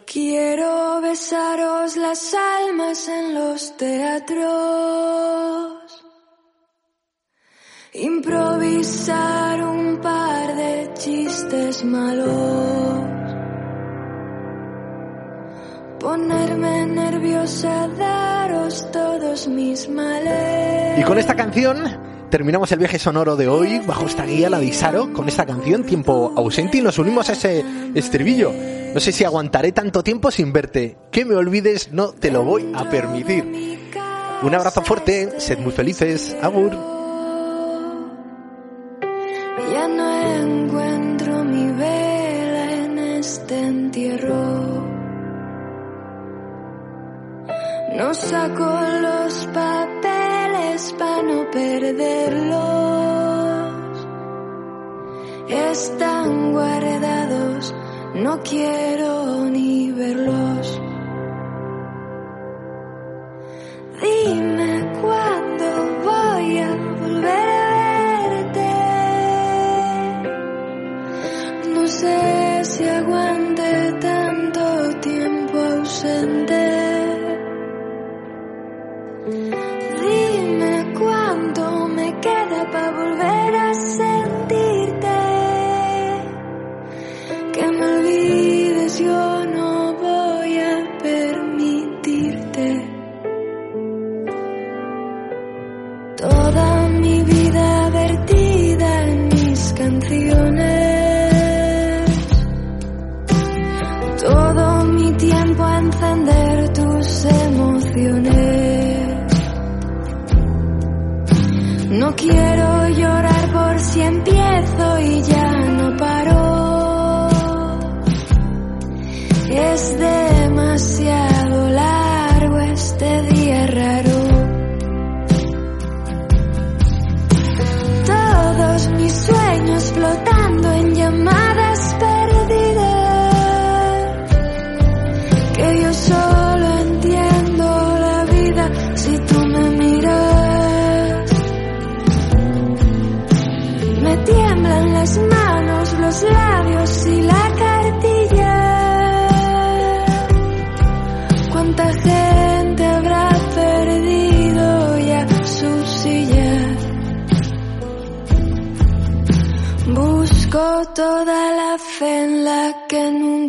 Quiero 0.05 1.01
besaros 1.01 1.95
las 1.97 2.33
almas 2.33 3.07
en 3.07 3.35
los 3.35 3.77
teatros, 3.77 4.45
improvisar 7.93 9.61
un 9.61 10.01
par 10.01 10.55
de 10.55 10.91
chistes 10.95 11.83
malos, 11.83 13.05
ponerme 15.99 16.87
nerviosa, 16.87 17.87
daros 17.87 18.91
todos 18.91 19.47
mis 19.47 19.87
males. 19.89 20.99
Y 20.99 21.03
con 21.03 21.19
esta 21.19 21.35
canción 21.35 22.08
terminamos 22.29 22.71
el 22.71 22.79
viaje 22.79 22.99
sonoro 22.99 23.35
de 23.35 23.47
hoy 23.47 23.79
bajo 23.79 24.05
esta 24.05 24.25
guía, 24.25 24.49
la 24.49 24.59
de 24.59 24.67
Isaro, 24.67 25.11
con 25.13 25.27
esta 25.27 25.45
canción, 25.45 25.83
Tiempo 25.83 26.33
Ausente, 26.35 26.77
y 26.77 26.81
nos 26.81 26.99
unimos 26.99 27.29
a 27.29 27.33
ese 27.33 27.63
estribillo. 27.95 28.51
No 28.93 28.99
sé 28.99 29.11
si 29.11 29.23
aguantaré 29.23 29.71
tanto 29.71 30.03
tiempo 30.03 30.31
sin 30.31 30.53
verte. 30.53 30.97
Que 31.11 31.25
me 31.25 31.35
olvides, 31.35 31.91
no 31.91 32.11
te 32.11 32.31
lo 32.31 32.43
voy 32.43 32.71
a 32.75 32.89
permitir. 32.89 33.79
Un 34.41 34.55
abrazo 34.55 34.81
fuerte, 34.81 35.39
sed 35.39 35.59
muy 35.59 35.71
felices. 35.71 36.35
Agur. 36.41 36.71
Ya 39.71 39.87
no 39.87 40.21
encuentro 40.21 41.43
mi 41.43 41.71
vela 41.73 42.71
en 42.85 42.97
este 42.97 43.59
entierro. 43.59 44.87
No 47.95 48.13
saco 48.13 48.81
los 49.01 49.45
papeles 49.53 49.98
para 50.97 51.23
no 51.23 51.51
perderlos. 51.51 52.59
Están 55.49 56.51
guardados, 56.53 57.75
no 58.15 58.39
quiero 58.43 59.45
ni 59.49 59.91
verlos. 59.91 60.48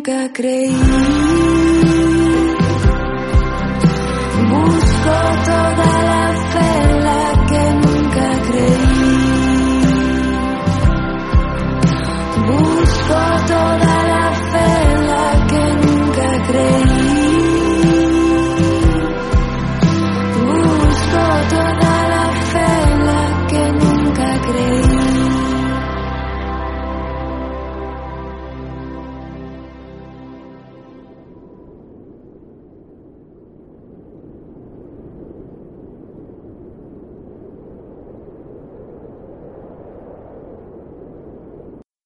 Nunca 0.01 0.33
creí. 0.33 1.40